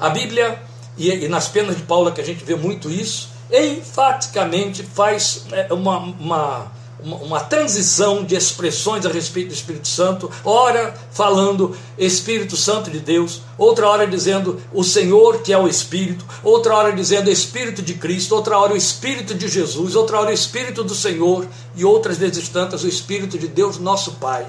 A 0.00 0.08
Bíblia, 0.08 0.58
e, 0.96 1.10
e 1.10 1.28
nas 1.28 1.46
penas 1.46 1.76
de 1.76 1.82
Paulo 1.82 2.10
que 2.10 2.20
a 2.20 2.24
gente 2.24 2.42
vê 2.42 2.56
muito 2.56 2.90
isso, 2.90 3.28
enfaticamente 3.52 4.82
faz 4.82 5.44
é, 5.52 5.72
uma, 5.72 5.98
uma, 5.98 6.72
uma, 7.02 7.40
transição 7.40 8.24
de 8.24 8.34
expressões 8.34 9.04
a 9.04 9.10
respeito 9.10 9.48
do 9.48 9.54
Espírito 9.54 9.88
Santo, 9.88 10.30
ora 10.44 10.94
falando 11.10 11.76
Espírito 11.98 12.56
Santo 12.56 12.90
de 12.90 13.00
Deus, 13.00 13.42
outra 13.58 13.88
hora 13.88 14.06
dizendo 14.06 14.60
o 14.72 14.84
Senhor 14.84 15.42
que 15.42 15.52
é 15.52 15.58
o 15.58 15.68
Espírito, 15.68 16.24
outra 16.42 16.74
hora 16.74 16.92
dizendo 16.92 17.30
Espírito 17.30 17.82
de 17.82 17.94
Cristo, 17.94 18.34
outra 18.34 18.56
hora 18.58 18.72
o 18.72 18.76
Espírito 18.76 19.34
de 19.34 19.48
Jesus, 19.48 19.96
outra 19.96 20.18
hora 20.20 20.30
o 20.30 20.34
Espírito 20.34 20.84
do 20.84 20.94
Senhor 20.94 21.46
e 21.74 21.84
outras 21.84 22.16
vezes 22.16 22.48
tantas 22.48 22.84
o 22.84 22.88
Espírito 22.88 23.36
de 23.38 23.48
Deus 23.48 23.78
nosso 23.78 24.12
Pai. 24.12 24.46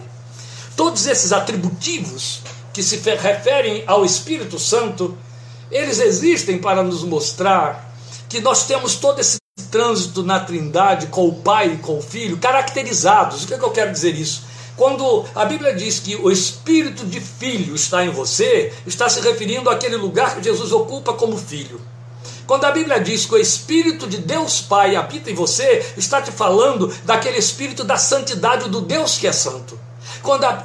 todos 0.78 1.06
esses 1.08 1.34
atributivos 1.34 2.40
que 2.74 2.82
se 2.82 2.98
referem 2.98 3.84
ao 3.86 4.06
Espírito 4.06 4.58
Santo, 4.58 5.18
eles 5.71 5.99
existem 5.99 6.57
para 6.57 6.84
nos 6.84 7.03
mostrar 7.03 7.95
que 8.29 8.39
nós 8.39 8.65
temos 8.65 8.95
todo 8.95 9.19
esse 9.19 9.38
trânsito 9.71 10.23
na 10.23 10.39
Trindade 10.39 11.07
com 11.07 11.27
o 11.27 11.36
Pai 11.36 11.73
e 11.73 11.77
com 11.77 11.97
o 11.97 12.01
Filho 12.01 12.38
caracterizados. 12.38 13.43
O 13.43 13.47
que, 13.47 13.53
é 13.53 13.57
que 13.57 13.63
eu 13.63 13.71
quero 13.71 13.91
dizer 13.91 14.15
isso? 14.15 14.43
Quando 14.75 15.25
a 15.36 15.45
Bíblia 15.45 15.73
diz 15.73 15.99
que 15.99 16.15
o 16.15 16.31
espírito 16.31 17.05
de 17.05 17.19
filho 17.19 17.75
está 17.75 18.03
em 18.03 18.10
você, 18.10 18.73
está 18.86 19.07
se 19.10 19.21
referindo 19.21 19.69
àquele 19.69 19.95
lugar 19.95 20.36
que 20.36 20.43
Jesus 20.43 20.71
ocupa 20.71 21.13
como 21.13 21.38
filho. 21.38 21.79
Quando 22.47 22.65
a 22.65 22.71
Bíblia 22.71 22.99
diz 22.99 23.25
que 23.25 23.36
o 23.36 23.38
Espírito 23.38 24.07
de 24.07 24.17
Deus 24.17 24.60
Pai 24.60 24.95
habita 24.95 25.31
em 25.31 25.34
você, 25.36 25.86
está 25.95 26.21
te 26.21 26.31
falando 26.31 26.93
daquele 27.05 27.38
Espírito 27.38 27.84
da 27.84 27.95
santidade 27.95 28.69
do 28.69 28.81
Deus 28.81 29.17
que 29.17 29.27
é 29.27 29.31
santo. 29.31 29.79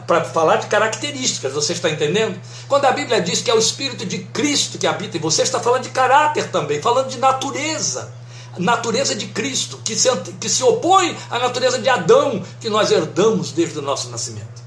Para 0.06 0.24
falar 0.24 0.56
de 0.56 0.66
características, 0.66 1.52
você 1.52 1.72
está 1.72 1.88
entendendo? 1.90 2.38
Quando 2.68 2.84
a 2.84 2.92
Bíblia 2.92 3.20
diz 3.20 3.40
que 3.40 3.50
é 3.50 3.54
o 3.54 3.58
Espírito 3.58 4.04
de 4.04 4.18
Cristo 4.18 4.78
que 4.78 4.86
habita 4.86 5.16
em 5.16 5.20
você, 5.20 5.42
está 5.42 5.58
falando 5.58 5.84
de 5.84 5.90
caráter 5.90 6.50
também, 6.50 6.80
falando 6.80 7.08
de 7.08 7.18
natureza 7.18 8.14
natureza 8.58 9.14
de 9.14 9.26
Cristo, 9.26 9.78
que 9.84 9.94
se, 9.94 10.08
que 10.40 10.48
se 10.48 10.62
opõe 10.62 11.16
à 11.30 11.38
natureza 11.38 11.78
de 11.78 11.88
Adão, 11.88 12.42
que 12.60 12.70
nós 12.70 12.90
herdamos 12.90 13.52
desde 13.52 13.78
o 13.78 13.82
nosso 13.82 14.08
nascimento. 14.08 14.64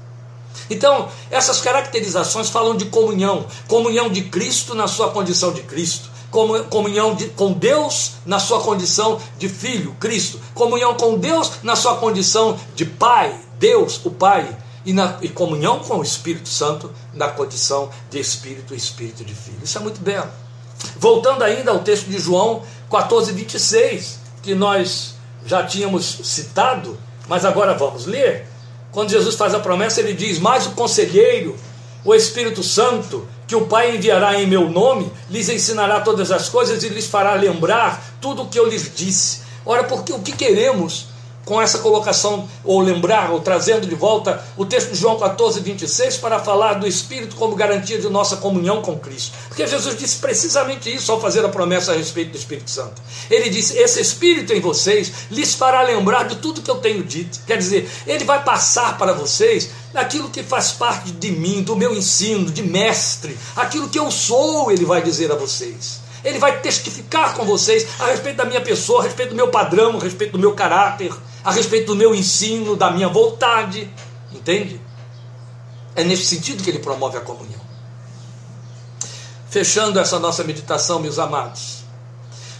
Então, 0.68 1.08
essas 1.30 1.60
caracterizações 1.60 2.48
falam 2.48 2.76
de 2.76 2.84
comunhão, 2.86 3.44
comunhão 3.66 4.08
de 4.08 4.22
Cristo 4.22 4.74
na 4.74 4.86
sua 4.86 5.10
condição 5.10 5.52
de 5.52 5.62
Cristo, 5.62 6.08
comunhão 6.70 7.14
de, 7.14 7.26
com 7.30 7.52
Deus 7.52 8.12
na 8.24 8.38
sua 8.38 8.60
condição 8.60 9.20
de 9.36 9.48
filho, 9.48 9.96
Cristo, 9.98 10.40
comunhão 10.54 10.94
com 10.94 11.18
Deus 11.18 11.52
na 11.64 11.74
sua 11.74 11.96
condição 11.96 12.56
de 12.76 12.84
Pai, 12.84 13.34
Deus, 13.58 14.00
o 14.04 14.10
Pai, 14.12 14.56
e, 14.84 14.92
na, 14.92 15.18
e 15.20 15.28
comunhão 15.28 15.80
com 15.80 15.98
o 15.98 16.02
Espírito 16.02 16.48
Santo 16.48 16.90
na 17.12 17.28
condição 17.28 17.90
de 18.10 18.18
Espírito 18.18 18.74
e 18.74 18.76
Espírito 18.76 19.24
de 19.24 19.34
Filho. 19.34 19.58
Isso 19.62 19.78
é 19.78 19.80
muito 19.80 20.00
belo. 20.00 20.30
Voltando 20.98 21.42
ainda 21.42 21.70
ao 21.70 21.80
texto 21.80 22.06
de 22.06 22.18
João 22.18 22.62
14, 22.90 23.32
26, 23.32 24.18
que 24.42 24.54
nós 24.54 25.14
já 25.44 25.64
tínhamos 25.64 26.20
citado, 26.24 26.98
mas 27.28 27.44
agora 27.44 27.74
vamos 27.74 28.06
ler. 28.06 28.46
Quando 28.92 29.10
Jesus 29.10 29.36
faz 29.36 29.54
a 29.54 29.60
promessa, 29.60 30.00
ele 30.00 30.14
diz: 30.14 30.38
Mas 30.38 30.66
o 30.66 30.70
conselheiro, 30.70 31.56
o 32.04 32.14
Espírito 32.14 32.62
Santo, 32.62 33.28
que 33.46 33.54
o 33.54 33.66
Pai 33.66 33.96
enviará 33.96 34.40
em 34.40 34.46
meu 34.46 34.68
nome, 34.68 35.12
lhes 35.28 35.48
ensinará 35.48 36.00
todas 36.00 36.30
as 36.30 36.48
coisas 36.48 36.82
e 36.82 36.88
lhes 36.88 37.06
fará 37.06 37.34
lembrar 37.34 38.16
tudo 38.20 38.42
o 38.42 38.48
que 38.48 38.58
eu 38.58 38.66
lhes 38.66 38.90
disse. 38.94 39.42
Ora, 39.64 39.84
porque 39.84 40.12
o 40.12 40.20
que 40.20 40.32
queremos 40.32 41.06
com 41.50 41.60
essa 41.60 41.80
colocação, 41.80 42.48
ou 42.62 42.80
lembrar, 42.80 43.32
ou 43.32 43.40
trazendo 43.40 43.84
de 43.84 43.96
volta 43.96 44.40
o 44.56 44.64
texto 44.64 44.92
de 44.92 45.00
João 45.00 45.18
14, 45.18 45.58
26, 45.58 46.18
para 46.18 46.38
falar 46.38 46.74
do 46.74 46.86
Espírito 46.86 47.34
como 47.34 47.56
garantia 47.56 47.98
de 47.98 48.08
nossa 48.08 48.36
comunhão 48.36 48.80
com 48.82 48.96
Cristo. 48.96 49.36
Porque 49.48 49.66
Jesus 49.66 49.98
disse 49.98 50.18
precisamente 50.18 50.94
isso 50.94 51.10
ao 51.10 51.20
fazer 51.20 51.44
a 51.44 51.48
promessa 51.48 51.90
a 51.90 51.96
respeito 51.96 52.30
do 52.30 52.38
Espírito 52.38 52.70
Santo. 52.70 53.02
Ele 53.28 53.50
disse: 53.50 53.76
Esse 53.76 54.00
Espírito 54.00 54.52
em 54.52 54.60
vocês 54.60 55.10
lhes 55.28 55.52
fará 55.52 55.82
lembrar 55.82 56.28
de 56.28 56.36
tudo 56.36 56.62
que 56.62 56.70
eu 56.70 56.76
tenho 56.76 57.02
dito. 57.02 57.40
Quer 57.44 57.58
dizer, 57.58 57.90
ele 58.06 58.22
vai 58.22 58.44
passar 58.44 58.96
para 58.96 59.12
vocês 59.12 59.70
aquilo 59.92 60.30
que 60.30 60.44
faz 60.44 60.70
parte 60.70 61.10
de 61.10 61.32
mim, 61.32 61.64
do 61.64 61.74
meu 61.74 61.92
ensino, 61.92 62.48
de 62.48 62.62
mestre, 62.62 63.36
aquilo 63.56 63.88
que 63.88 63.98
eu 63.98 64.08
sou, 64.08 64.70
ele 64.70 64.84
vai 64.84 65.02
dizer 65.02 65.32
a 65.32 65.34
vocês. 65.34 65.98
Ele 66.24 66.38
vai 66.38 66.60
testificar 66.60 67.34
com 67.34 67.44
vocês 67.44 67.86
a 67.98 68.06
respeito 68.06 68.36
da 68.36 68.44
minha 68.44 68.60
pessoa, 68.60 69.00
a 69.00 69.04
respeito 69.04 69.30
do 69.30 69.36
meu 69.36 69.48
padrão, 69.48 69.96
a 69.96 70.00
respeito 70.00 70.32
do 70.32 70.38
meu 70.38 70.52
caráter, 70.52 71.10
a 71.44 71.50
respeito 71.52 71.86
do 71.86 71.96
meu 71.96 72.14
ensino, 72.14 72.76
da 72.76 72.90
minha 72.90 73.08
vontade. 73.08 73.90
Entende? 74.32 74.80
É 75.94 76.04
nesse 76.04 76.24
sentido 76.24 76.62
que 76.62 76.70
ele 76.70 76.78
promove 76.78 77.16
a 77.16 77.20
comunhão. 77.20 77.60
Fechando 79.48 79.98
essa 79.98 80.18
nossa 80.18 80.44
meditação, 80.44 81.00
meus 81.00 81.18
amados. 81.18 81.80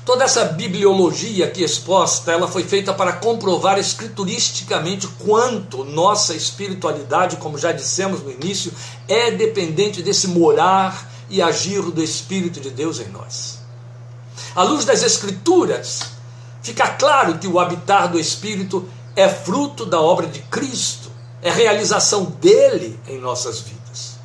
Toda 0.05 0.25
essa 0.25 0.45
bibliologia 0.45 1.45
aqui 1.45 1.63
exposta, 1.63 2.33
ela 2.33 2.49
foi 2.49 2.65
feita 2.65 2.93
para 2.93 3.13
comprovar 3.13 3.79
escrituristicamente 3.79 5.07
quanto 5.25 5.85
nossa 5.85 6.35
espiritualidade, 6.35 7.37
como 7.37 7.59
já 7.59 7.71
dissemos 7.71 8.23
no 8.23 8.33
início, 8.33 8.73
é 9.07 9.31
dependente 9.31 10.03
desse 10.03 10.27
morar 10.27 11.09
e 11.29 11.41
agir 11.41 11.83
do 11.83 12.03
Espírito 12.03 12.59
de 12.61 12.71
Deus 12.71 12.99
em 12.99 13.09
nós. 13.09 13.61
À 14.57 14.65
luz 14.65 14.85
das 14.85 15.03
Escrituras, 15.03 16.01
fica 16.63 16.89
claro 16.89 17.39
que 17.39 17.47
o 17.47 17.59
habitar 17.59 18.09
do 18.09 18.19
Espírito 18.19 18.89
é 19.17 19.29
fruto 19.29 19.85
da 19.85 20.01
obra 20.01 20.27
de 20.27 20.41
Cristo, 20.43 21.11
é 21.43 21.51
realização 21.51 22.25
dele 22.25 22.99
em 23.07 23.19
nossas 23.19 23.61
vidas. 23.61 24.19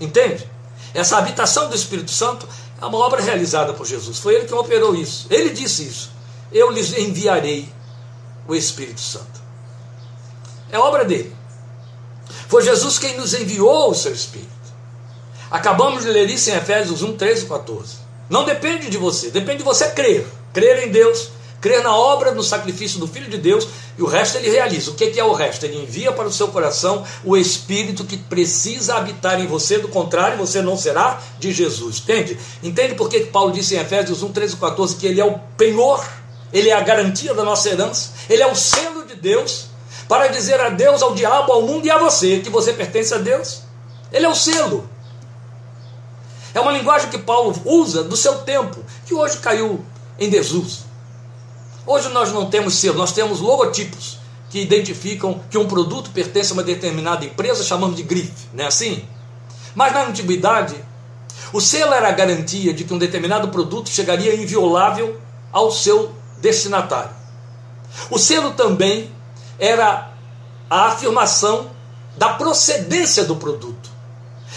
Entende? 0.00 0.48
Essa 0.94 1.18
habitação 1.18 1.68
do 1.68 1.76
Espírito 1.76 2.10
Santo 2.10 2.46
é 2.80 2.84
uma 2.84 2.98
obra 2.98 3.22
realizada 3.22 3.72
por 3.72 3.86
Jesus. 3.86 4.18
Foi 4.18 4.34
ele 4.34 4.46
que 4.46 4.54
operou 4.54 4.94
isso. 4.94 5.26
Ele 5.30 5.50
disse 5.50 5.84
isso. 5.84 6.10
Eu 6.50 6.70
lhes 6.70 6.96
enviarei 6.96 7.68
o 8.46 8.54
Espírito 8.54 9.00
Santo. 9.00 9.40
É 10.70 10.78
obra 10.78 11.04
dele. 11.04 11.34
Foi 12.48 12.62
Jesus 12.62 12.98
quem 12.98 13.16
nos 13.16 13.32
enviou 13.34 13.90
o 13.90 13.94
seu 13.94 14.12
Espírito. 14.12 14.50
Acabamos 15.50 16.02
de 16.02 16.10
ler 16.10 16.28
isso 16.30 16.50
em 16.50 16.54
Efésios 16.54 17.02
1, 17.02 17.16
13 17.16 17.44
e 17.44 17.48
14. 17.48 17.96
Não 18.28 18.44
depende 18.44 18.88
de 18.88 18.96
você, 18.96 19.30
depende 19.30 19.58
de 19.58 19.64
você 19.64 19.90
crer. 19.90 20.26
Crer 20.52 20.86
em 20.86 20.90
Deus, 20.90 21.30
crer 21.62 21.80
na 21.82 21.96
obra, 21.96 22.32
no 22.32 22.42
sacrifício 22.42 22.98
do 22.98 23.06
Filho 23.06 23.30
de 23.30 23.38
Deus, 23.38 23.68
e 23.96 24.02
o 24.02 24.06
resto 24.06 24.36
ele 24.36 24.50
realiza. 24.50 24.90
O 24.90 24.94
que 24.94 25.18
é 25.18 25.24
o 25.24 25.32
resto? 25.32 25.64
Ele 25.64 25.80
envia 25.80 26.12
para 26.12 26.26
o 26.26 26.32
seu 26.32 26.48
coração 26.48 27.04
o 27.24 27.36
Espírito 27.36 28.04
que 28.04 28.16
precisa 28.16 28.96
habitar 28.96 29.40
em 29.40 29.46
você, 29.46 29.78
do 29.78 29.86
contrário, 29.86 30.36
você 30.36 30.60
não 30.60 30.76
será 30.76 31.22
de 31.38 31.52
Jesus. 31.52 32.00
Entende? 32.00 32.36
Entende 32.64 32.96
por 32.96 33.08
que 33.08 33.20
Paulo 33.20 33.52
disse 33.52 33.76
em 33.76 33.78
Efésios 33.78 34.24
1, 34.24 34.32
13 34.32 34.54
e 34.54 34.56
14 34.56 34.96
que 34.96 35.06
ele 35.06 35.20
é 35.20 35.24
o 35.24 35.38
penhor, 35.56 36.04
ele 36.52 36.68
é 36.68 36.74
a 36.74 36.80
garantia 36.80 37.32
da 37.32 37.44
nossa 37.44 37.68
herança, 37.68 38.10
ele 38.28 38.42
é 38.42 38.50
o 38.50 38.56
selo 38.56 39.06
de 39.06 39.14
Deus, 39.14 39.66
para 40.08 40.26
dizer 40.26 40.60
a 40.60 40.68
Deus, 40.68 41.00
ao 41.00 41.14
diabo, 41.14 41.52
ao 41.52 41.62
mundo 41.62 41.86
e 41.86 41.90
a 41.90 41.96
você 41.96 42.40
que 42.40 42.50
você 42.50 42.72
pertence 42.72 43.14
a 43.14 43.18
Deus. 43.18 43.62
Ele 44.12 44.26
é 44.26 44.28
o 44.28 44.34
selo. 44.34 44.90
É 46.52 46.60
uma 46.60 46.72
linguagem 46.72 47.08
que 47.08 47.18
Paulo 47.18 47.54
usa 47.64 48.02
do 48.02 48.16
seu 48.16 48.38
tempo, 48.40 48.84
que 49.06 49.14
hoje 49.14 49.38
caiu 49.38 49.82
em 50.18 50.28
desuso. 50.28 50.91
Hoje 51.86 52.08
nós 52.10 52.32
não 52.32 52.48
temos 52.48 52.74
selo, 52.74 52.98
nós 52.98 53.12
temos 53.12 53.40
logotipos 53.40 54.18
que 54.50 54.60
identificam 54.60 55.40
que 55.50 55.58
um 55.58 55.66
produto 55.66 56.10
pertence 56.10 56.52
a 56.52 56.54
uma 56.54 56.62
determinada 56.62 57.24
empresa, 57.24 57.64
chamamos 57.64 57.96
de 57.96 58.02
grife, 58.02 58.48
não 58.52 58.64
é 58.64 58.66
assim? 58.68 59.04
Mas 59.74 59.92
na 59.92 60.04
antiguidade, 60.04 60.74
o 61.52 61.60
selo 61.60 61.92
era 61.92 62.08
a 62.08 62.12
garantia 62.12 62.72
de 62.72 62.84
que 62.84 62.94
um 62.94 62.98
determinado 62.98 63.48
produto 63.48 63.88
chegaria 63.88 64.34
inviolável 64.34 65.18
ao 65.50 65.70
seu 65.70 66.14
destinatário. 66.38 67.14
O 68.10 68.18
selo 68.18 68.52
também 68.52 69.10
era 69.58 70.12
a 70.68 70.86
afirmação 70.86 71.70
da 72.16 72.30
procedência 72.34 73.24
do 73.24 73.36
produto. 73.36 73.90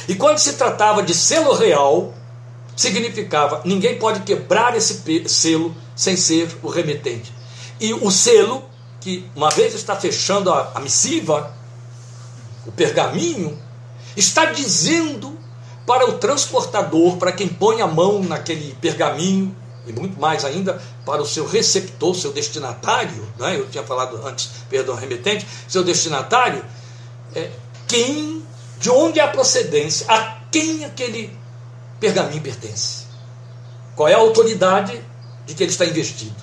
E 0.07 0.15
quando 0.15 0.37
se 0.37 0.53
tratava 0.53 1.01
de 1.01 1.13
selo 1.13 1.53
real, 1.53 2.13
significava 2.75 3.61
ninguém 3.63 3.97
pode 3.97 4.21
quebrar 4.21 4.75
esse 4.75 5.01
selo 5.29 5.75
sem 5.95 6.17
ser 6.17 6.57
o 6.61 6.69
remetente. 6.69 7.33
E 7.79 7.93
o 7.93 8.09
selo, 8.11 8.63
que 8.99 9.25
uma 9.35 9.49
vez 9.49 9.73
está 9.73 9.95
fechando 9.95 10.51
a, 10.51 10.71
a 10.75 10.79
missiva, 10.79 11.53
o 12.65 12.71
pergaminho, 12.71 13.57
está 14.15 14.45
dizendo 14.45 15.37
para 15.85 16.09
o 16.09 16.13
transportador, 16.13 17.17
para 17.17 17.31
quem 17.31 17.47
põe 17.47 17.81
a 17.81 17.87
mão 17.87 18.23
naquele 18.23 18.73
pergaminho, 18.81 19.55
e 19.85 19.93
muito 19.93 20.19
mais 20.19 20.43
ainda 20.43 20.81
para 21.05 21.21
o 21.21 21.25
seu 21.25 21.45
receptor, 21.45 22.15
seu 22.15 22.33
destinatário, 22.33 23.27
né? 23.37 23.55
eu 23.55 23.69
tinha 23.69 23.83
falado 23.83 24.25
antes, 24.25 24.49
perdão, 24.67 24.95
remetente, 24.95 25.45
seu 25.67 25.83
destinatário, 25.83 26.65
é, 27.35 27.51
quem 27.87 28.43
de 28.79 28.89
onde 28.89 29.19
é 29.19 29.23
a 29.23 29.27
procedência, 29.27 30.05
a 30.09 30.39
quem 30.51 30.83
aquele 30.85 31.37
pergaminho 31.99 32.41
pertence. 32.41 33.05
Qual 33.95 34.07
é 34.07 34.13
a 34.13 34.17
autoridade 34.17 35.01
de 35.45 35.53
que 35.53 35.63
ele 35.63 35.71
está 35.71 35.85
investido. 35.85 36.35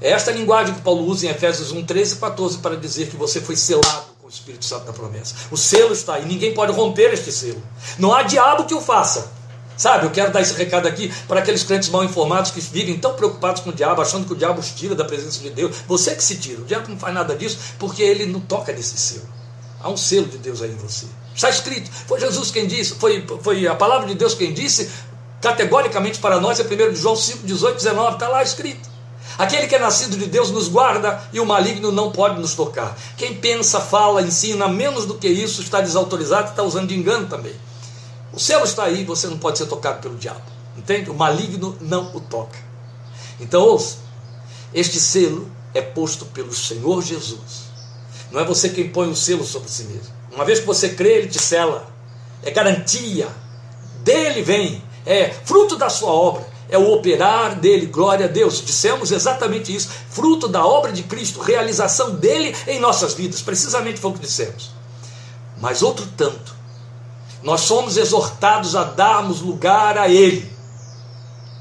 É 0.00 0.10
esta 0.10 0.30
linguagem 0.30 0.74
que 0.74 0.80
Paulo 0.80 1.04
usa 1.06 1.26
em 1.26 1.30
Efésios 1.30 1.72
1, 1.72 1.84
13 1.84 2.14
e 2.14 2.18
14 2.18 2.58
para 2.58 2.76
dizer 2.76 3.08
que 3.08 3.16
você 3.16 3.40
foi 3.40 3.56
selado 3.56 4.12
com 4.20 4.26
o 4.26 4.30
Espírito 4.30 4.64
Santo 4.64 4.84
da 4.84 4.92
promessa. 4.92 5.34
O 5.50 5.56
selo 5.56 5.92
está 5.92 6.14
aí, 6.14 6.26
ninguém 6.26 6.54
pode 6.54 6.72
romper 6.72 7.12
este 7.12 7.30
selo. 7.30 7.62
Não 7.98 8.12
há 8.12 8.22
diabo 8.22 8.64
que 8.64 8.74
o 8.74 8.80
faça. 8.80 9.30
Sabe, 9.76 10.04
eu 10.04 10.10
quero 10.10 10.30
dar 10.30 10.42
esse 10.42 10.54
recado 10.54 10.86
aqui 10.86 11.12
para 11.26 11.40
aqueles 11.40 11.64
crentes 11.64 11.88
mal 11.88 12.04
informados 12.04 12.50
que 12.50 12.60
vivem 12.60 12.98
tão 12.98 13.14
preocupados 13.14 13.62
com 13.62 13.70
o 13.70 13.72
diabo, 13.72 14.02
achando 14.02 14.26
que 14.26 14.32
o 14.32 14.36
diabo 14.36 14.60
os 14.60 14.70
tira 14.70 14.94
da 14.94 15.04
presença 15.04 15.40
de 15.40 15.50
Deus. 15.50 15.76
Você 15.88 16.14
que 16.14 16.22
se 16.22 16.36
tira. 16.36 16.60
O 16.60 16.64
diabo 16.64 16.88
não 16.88 16.98
faz 16.98 17.14
nada 17.14 17.34
disso 17.34 17.58
porque 17.78 18.02
ele 18.02 18.26
não 18.26 18.40
toca 18.40 18.72
nesse 18.72 18.98
selo. 18.98 19.26
Há 19.82 19.88
um 19.88 19.96
selo 19.96 20.26
de 20.26 20.38
Deus 20.38 20.62
aí 20.62 20.70
em 20.70 20.76
você. 20.76 21.06
Está 21.34 21.50
escrito. 21.50 21.90
Foi 22.06 22.20
Jesus 22.20 22.50
quem 22.50 22.66
disse, 22.66 22.94
foi, 22.94 23.26
foi 23.42 23.66
a 23.66 23.74
palavra 23.74 24.06
de 24.06 24.14
Deus 24.14 24.34
quem 24.34 24.52
disse, 24.52 24.90
categoricamente 25.40 26.18
para 26.18 26.40
nós, 26.40 26.60
é 26.60 26.62
1 26.62 26.94
João 26.94 27.16
5, 27.16 27.46
18, 27.46 27.76
19, 27.76 28.12
está 28.14 28.28
lá 28.28 28.42
escrito. 28.42 28.92
Aquele 29.38 29.66
que 29.66 29.74
é 29.74 29.78
nascido 29.78 30.16
de 30.16 30.26
Deus 30.26 30.50
nos 30.50 30.68
guarda 30.68 31.22
e 31.32 31.40
o 31.40 31.46
maligno 31.46 31.90
não 31.90 32.12
pode 32.12 32.38
nos 32.38 32.54
tocar. 32.54 32.96
Quem 33.16 33.34
pensa, 33.34 33.80
fala, 33.80 34.22
ensina 34.22 34.68
menos 34.68 35.06
do 35.06 35.14
que 35.14 35.28
isso 35.28 35.62
está 35.62 35.80
desautorizado 35.80 36.48
e 36.48 36.50
está 36.50 36.62
usando 36.62 36.88
de 36.88 36.96
engano 36.96 37.26
também. 37.26 37.54
O 38.32 38.38
céu 38.38 38.62
está 38.62 38.84
aí, 38.84 39.04
você 39.04 39.26
não 39.26 39.38
pode 39.38 39.58
ser 39.58 39.66
tocado 39.66 40.00
pelo 40.00 40.16
diabo. 40.16 40.42
Entende? 40.76 41.10
O 41.10 41.14
maligno 41.14 41.76
não 41.80 42.14
o 42.14 42.20
toca. 42.20 42.58
Então 43.40 43.62
ouça, 43.62 43.96
este 44.72 45.00
selo 45.00 45.50
é 45.74 45.80
posto 45.80 46.26
pelo 46.26 46.52
Senhor 46.52 47.02
Jesus. 47.02 47.71
Não 48.32 48.40
é 48.40 48.44
você 48.44 48.70
quem 48.70 48.88
põe 48.88 49.08
o 49.10 49.14
selo 49.14 49.44
sobre 49.44 49.68
si 49.68 49.84
mesmo. 49.84 50.12
Uma 50.34 50.44
vez 50.44 50.58
que 50.60 50.66
você 50.66 50.88
crê, 50.88 51.18
ele 51.18 51.28
te 51.28 51.38
sela. 51.38 51.86
É 52.42 52.50
garantia. 52.50 53.28
Dele 54.02 54.42
vem. 54.42 54.82
É 55.04 55.28
fruto 55.44 55.76
da 55.76 55.90
sua 55.90 56.10
obra. 56.10 56.46
É 56.70 56.78
o 56.78 56.90
operar 56.92 57.60
dele. 57.60 57.86
Glória 57.86 58.24
a 58.24 58.28
Deus. 58.28 58.64
Dissemos 58.64 59.12
exatamente 59.12 59.74
isso. 59.74 59.90
Fruto 60.08 60.48
da 60.48 60.64
obra 60.64 60.90
de 60.90 61.02
Cristo. 61.02 61.40
Realização 61.40 62.14
dele 62.14 62.56
em 62.66 62.80
nossas 62.80 63.12
vidas. 63.12 63.42
Precisamente 63.42 64.00
foi 64.00 64.10
o 64.10 64.14
que 64.14 64.20
dissemos. 64.20 64.70
Mas 65.60 65.82
outro 65.82 66.08
tanto. 66.16 66.54
Nós 67.42 67.62
somos 67.62 67.98
exortados 67.98 68.74
a 68.74 68.84
darmos 68.84 69.42
lugar 69.42 69.98
a 69.98 70.08
ele. 70.08 70.50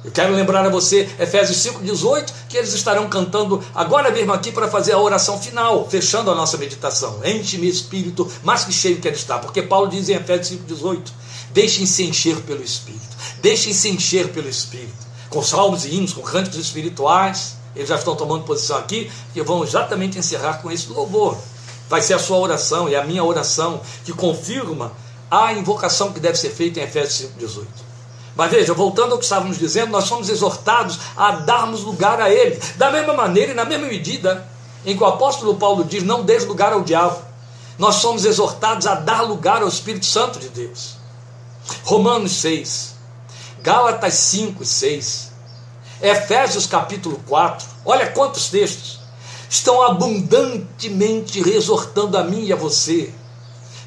Eu 0.04 0.12
quero 0.12 0.34
lembrar 0.34 0.66
a 0.66 0.70
você, 0.70 1.08
Efésios 1.20 1.60
5,18, 1.60 2.34
que 2.50 2.58
eles 2.58 2.74
estarão 2.74 3.08
cantando 3.08 3.64
agora 3.74 4.10
mesmo 4.10 4.34
aqui 4.34 4.52
para 4.52 4.68
fazer 4.68 4.94
a 4.94 4.98
oração 4.98 5.40
final, 5.40 5.88
fechando 5.88 6.32
a 6.32 6.36
nossa 6.36 6.58
meditação. 6.58 7.20
Enche-me 7.24 7.70
espírito, 7.70 8.30
mais 8.44 8.64
que 8.64 8.74
cheio 8.74 9.00
quero 9.00 9.16
estar, 9.16 9.38
porque 9.38 9.62
Paulo 9.62 9.88
diz 9.88 10.10
em 10.10 10.16
Efésios 10.16 10.60
5,18: 10.60 11.12
deixem-se 11.54 12.04
encher 12.04 12.36
pelo 12.38 12.64
Espírito, 12.64 13.16
deixem-se 13.44 13.90
encher 13.90 14.30
pelo 14.30 14.50
Espírito, 14.50 15.06
com 15.30 15.44
salmos 15.44 15.86
e 15.86 15.94
hinos, 15.94 16.14
com 16.14 16.22
cânticos 16.22 16.58
espirituais. 16.58 17.58
Eles 17.76 17.88
já 17.88 17.96
estão 17.96 18.16
tomando 18.16 18.44
posição 18.44 18.78
aqui 18.78 19.10
e 19.36 19.42
vão 19.42 19.64
exatamente 19.64 20.18
encerrar 20.18 20.62
com 20.62 20.72
esse 20.72 20.90
louvor. 20.90 21.38
Vai 21.88 22.02
ser 22.02 22.16
a 22.16 22.20
sua 22.20 22.38
oração 22.38 22.90
e 22.90 22.96
a 22.96 23.04
minha 23.04 23.24
oração 23.24 23.80
que 24.04 24.12
confirma 24.12 24.92
a 25.30 25.54
invocação 25.54 26.12
que 26.12 26.20
deve 26.20 26.38
ser 26.38 26.50
feita 26.50 26.80
em 26.80 26.84
Efésios 26.84 27.32
5,18. 27.40 27.91
Mas 28.36 28.52
veja, 28.52 28.74
voltando 28.74 29.12
ao 29.12 29.18
que 29.18 29.24
estávamos 29.24 29.58
dizendo, 29.58 29.92
nós 29.92 30.06
somos 30.06 30.30
exortados 30.30 31.00
a 31.18 31.32
darmos 31.32 31.84
lugar 31.84 32.22
a 32.22 32.30
Ele. 32.30 32.60
Da 32.78 32.90
mesma 32.90 33.14
maneira 33.14 33.52
e 33.52 33.56
na 33.56 33.66
mesma 33.66 33.88
medida 33.88 34.48
em 34.86 34.96
que 34.96 35.04
o 35.04 35.08
apóstolo 35.08 35.56
Paulo 35.56 35.84
diz: 35.84 36.04
não 36.04 36.24
dê 36.24 36.38
lugar 36.40 36.74
ao 36.74 36.82
diabo, 36.82 37.22
nós 37.78 37.96
somos 37.96 38.26
exortados 38.26 38.88
a 38.88 38.96
dar 38.96 39.22
lugar 39.22 39.62
ao 39.62 39.68
Espírito 39.68 40.06
Santo 40.06 40.40
de 40.40 40.50
Deus. 40.50 40.96
Romanos 41.84 42.34
6, 42.34 42.96
Gálatas 43.62 44.14
5 44.14 44.64
e 44.64 44.66
6, 44.66 45.32
Efésios 46.02 46.66
capítulo 46.66 47.22
4, 47.28 47.68
olha 47.86 48.08
quantos 48.08 48.50
textos 48.50 49.00
estão 49.50 49.82
abundantemente 49.82 51.40
exortando 51.48 52.18
a 52.18 52.24
mim 52.24 52.46
e 52.46 52.54
a 52.54 52.56
você 52.56 53.14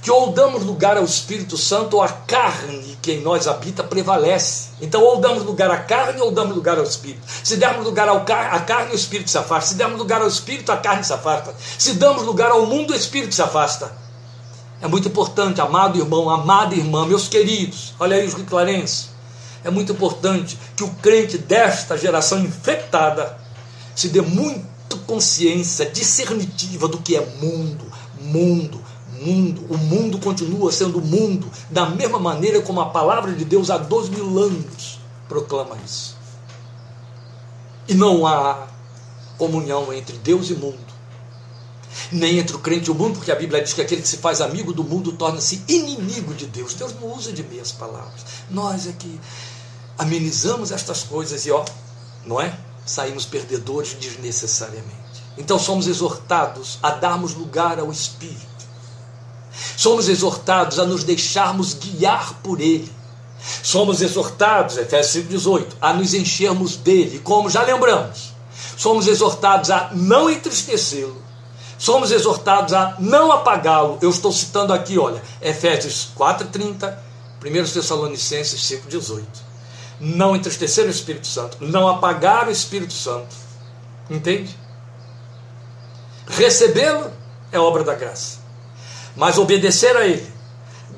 que 0.04 0.10
ou 0.10 0.32
damos 0.32 0.62
lugar 0.62 0.98
ao 0.98 1.04
Espírito 1.04 1.56
Santo 1.56 1.96
ou 1.96 2.02
a 2.02 2.08
carne 2.10 2.98
que 3.00 3.12
em 3.12 3.22
nós 3.22 3.48
habita 3.48 3.82
prevalece. 3.82 4.68
Então, 4.78 5.02
ou 5.02 5.18
damos 5.18 5.42
lugar 5.44 5.70
à 5.70 5.78
carne 5.78 6.20
ou 6.20 6.30
damos 6.30 6.54
lugar 6.54 6.76
ao 6.76 6.84
Espírito. 6.84 7.22
Se 7.42 7.56
dermos 7.56 7.86
lugar 7.86 8.06
à 8.10 8.60
carne, 8.60 8.92
o 8.92 8.94
Espírito 8.94 9.30
se 9.30 9.38
afasta. 9.38 9.70
Se 9.70 9.74
dermos 9.76 9.98
lugar 9.98 10.20
ao 10.20 10.28
Espírito, 10.28 10.70
a 10.70 10.76
carne 10.76 11.02
se 11.02 11.12
afasta. 11.14 11.54
Se 11.78 11.94
damos 11.94 12.22
lugar 12.22 12.50
ao 12.50 12.66
mundo, 12.66 12.92
o 12.92 12.94
Espírito 12.94 13.34
se 13.34 13.40
afasta. 13.40 13.96
É 14.82 14.86
muito 14.86 15.08
importante, 15.08 15.62
amado 15.62 15.98
irmão, 15.98 16.28
amada 16.28 16.74
irmã, 16.74 17.06
meus 17.06 17.26
queridos, 17.26 17.94
olha 17.98 18.18
aí 18.18 18.26
os 18.26 18.34
Clarence. 18.34 19.06
É 19.64 19.70
muito 19.70 19.92
importante 19.92 20.58
que 20.76 20.84
o 20.84 20.90
crente 20.96 21.38
desta 21.38 21.96
geração 21.96 22.40
infectada 22.40 23.38
se 23.96 24.10
dê 24.10 24.20
muito 24.20 24.98
consciência 25.06 25.86
discernitiva 25.86 26.88
do 26.88 26.98
que 26.98 27.16
é 27.16 27.24
mundo, 27.40 27.86
mundo, 28.20 28.84
mundo, 29.20 29.66
o 29.68 29.76
mundo 29.76 30.18
continua 30.18 30.72
sendo 30.72 31.00
mundo, 31.00 31.50
da 31.70 31.86
mesma 31.86 32.18
maneira 32.18 32.60
como 32.62 32.80
a 32.80 32.90
palavra 32.90 33.32
de 33.32 33.44
Deus 33.44 33.70
há 33.70 33.78
dois 33.78 34.08
mil 34.08 34.38
anos 34.38 34.98
proclama 35.28 35.76
isso. 35.84 36.16
E 37.88 37.94
não 37.94 38.26
há 38.26 38.66
comunhão 39.38 39.92
entre 39.92 40.16
Deus 40.18 40.50
e 40.50 40.54
mundo, 40.54 40.78
nem 42.10 42.38
entre 42.38 42.56
o 42.56 42.58
crente 42.58 42.88
e 42.88 42.90
o 42.90 42.94
mundo, 42.94 43.16
porque 43.16 43.32
a 43.32 43.36
Bíblia 43.36 43.62
diz 43.62 43.72
que 43.72 43.82
aquele 43.82 44.02
que 44.02 44.08
se 44.08 44.18
faz 44.18 44.40
amigo 44.40 44.72
do 44.72 44.84
mundo 44.84 45.12
torna-se 45.12 45.62
inimigo 45.68 46.34
de 46.34 46.46
Deus. 46.46 46.74
Deus 46.74 46.94
não 47.00 47.12
usa 47.14 47.32
de 47.32 47.42
meias 47.42 47.72
palavras. 47.72 48.24
Nós 48.50 48.86
é 48.86 48.92
que 48.92 49.20
amenizamos 49.98 50.72
estas 50.72 51.02
coisas 51.02 51.44
e, 51.46 51.50
ó, 51.50 51.64
não 52.24 52.40
é? 52.40 52.56
Saímos 52.86 53.24
perdedores 53.24 53.94
desnecessariamente. 53.94 54.94
Então 55.36 55.58
somos 55.58 55.86
exortados 55.86 56.78
a 56.82 56.90
darmos 56.90 57.34
lugar 57.34 57.78
ao 57.78 57.90
Espírito 57.90 58.53
Somos 59.76 60.08
exortados 60.08 60.78
a 60.78 60.84
nos 60.84 61.04
deixarmos 61.04 61.74
guiar 61.74 62.34
por 62.42 62.60
Ele. 62.60 62.90
Somos 63.62 64.00
exortados, 64.00 64.78
Efésios 64.78 65.26
5,18, 65.26 65.66
a 65.80 65.92
nos 65.92 66.14
enchermos 66.14 66.76
dele, 66.76 67.18
como 67.18 67.50
já 67.50 67.62
lembramos. 67.62 68.32
Somos 68.76 69.06
exortados 69.06 69.70
a 69.70 69.90
não 69.92 70.30
entristecê-lo. 70.30 71.22
Somos 71.78 72.10
exortados 72.10 72.72
a 72.72 72.96
não 72.98 73.30
apagá-lo. 73.30 73.98
Eu 74.00 74.10
estou 74.10 74.32
citando 74.32 74.72
aqui, 74.72 74.98
olha, 74.98 75.22
Efésios 75.42 76.08
4,30, 76.16 76.96
1 77.44 77.72
Tessalonicenses 77.72 78.60
5,18. 78.60 79.22
Não 80.00 80.34
entristecer 80.34 80.86
o 80.86 80.90
Espírito 80.90 81.26
Santo, 81.26 81.58
não 81.60 81.88
apagar 81.88 82.48
o 82.48 82.50
Espírito 82.50 82.94
Santo. 82.94 83.34
Entende? 84.08 84.56
Recebê-lo 86.26 87.10
é 87.52 87.58
obra 87.58 87.84
da 87.84 87.94
graça. 87.94 88.43
Mas 89.16 89.38
obedecer 89.38 89.96
a 89.96 90.06
Ele, 90.06 90.26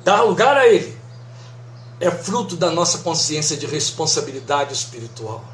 dar 0.05 0.23
lugar 0.23 0.57
a 0.57 0.67
Ele, 0.67 0.97
é 2.01 2.11
fruto 2.11 2.57
da 2.57 2.71
nossa 2.71 2.99
consciência 2.99 3.57
de 3.57 3.67
responsabilidade 3.67 4.73
espiritual. 4.73 5.45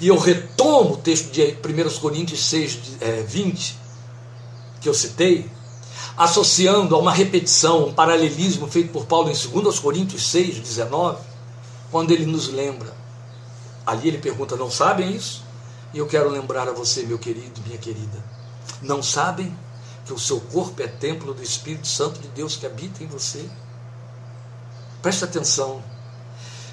E 0.00 0.08
eu 0.08 0.18
retomo 0.18 0.94
o 0.94 0.96
texto 0.96 1.30
de 1.30 1.42
1 1.42 2.00
Coríntios 2.00 2.44
6, 2.46 2.78
20, 3.26 3.70
é, 3.70 4.80
que 4.80 4.88
eu 4.88 4.94
citei, 4.94 5.50
associando 6.16 6.94
a 6.94 6.98
uma 6.98 7.12
repetição, 7.12 7.86
um 7.86 7.94
paralelismo 7.94 8.66
feito 8.66 8.90
por 8.90 9.06
Paulo 9.06 9.30
em 9.30 9.34
2 9.34 9.78
Coríntios 9.78 10.28
6, 10.30 10.58
19, 10.58 11.18
quando 11.90 12.10
ele 12.10 12.26
nos 12.26 12.48
lembra. 12.48 12.92
Ali 13.86 14.08
ele 14.08 14.18
pergunta: 14.18 14.56
Não 14.56 14.70
sabem 14.70 15.14
isso? 15.14 15.44
E 15.94 15.98
eu 15.98 16.06
quero 16.06 16.28
lembrar 16.28 16.68
a 16.68 16.72
você, 16.72 17.04
meu 17.04 17.18
querido, 17.18 17.60
minha 17.64 17.78
querida. 17.78 18.22
Não 18.82 19.02
sabem? 19.02 19.56
Que 20.08 20.14
o 20.14 20.18
seu 20.18 20.40
corpo 20.40 20.82
é 20.82 20.86
templo 20.86 21.34
do 21.34 21.42
Espírito 21.42 21.86
Santo 21.86 22.18
de 22.18 22.28
Deus 22.28 22.56
que 22.56 22.64
habita 22.64 23.04
em 23.04 23.06
você. 23.06 23.44
Preste 25.02 25.22
atenção. 25.22 25.84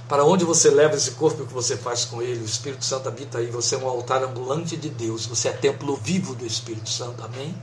Para 0.07 0.23
onde 0.23 0.45
você 0.45 0.69
leva 0.69 0.95
esse 0.95 1.11
corpo 1.11 1.41
e 1.41 1.43
o 1.43 1.47
que 1.47 1.53
você 1.53 1.75
faz 1.75 2.05
com 2.05 2.21
ele? 2.21 2.41
O 2.41 2.45
Espírito 2.45 2.85
Santo 2.85 3.09
habita 3.09 3.39
aí. 3.39 3.47
Você 3.47 3.75
é 3.75 3.77
um 3.77 3.89
altar 3.89 4.23
ambulante 4.23 4.77
de 4.77 4.89
Deus. 4.89 5.25
Você 5.25 5.49
é 5.49 5.51
templo 5.51 5.97
vivo 5.97 6.33
do 6.33 6.45
Espírito 6.45 6.89
Santo. 6.89 7.25
Amém? 7.25 7.53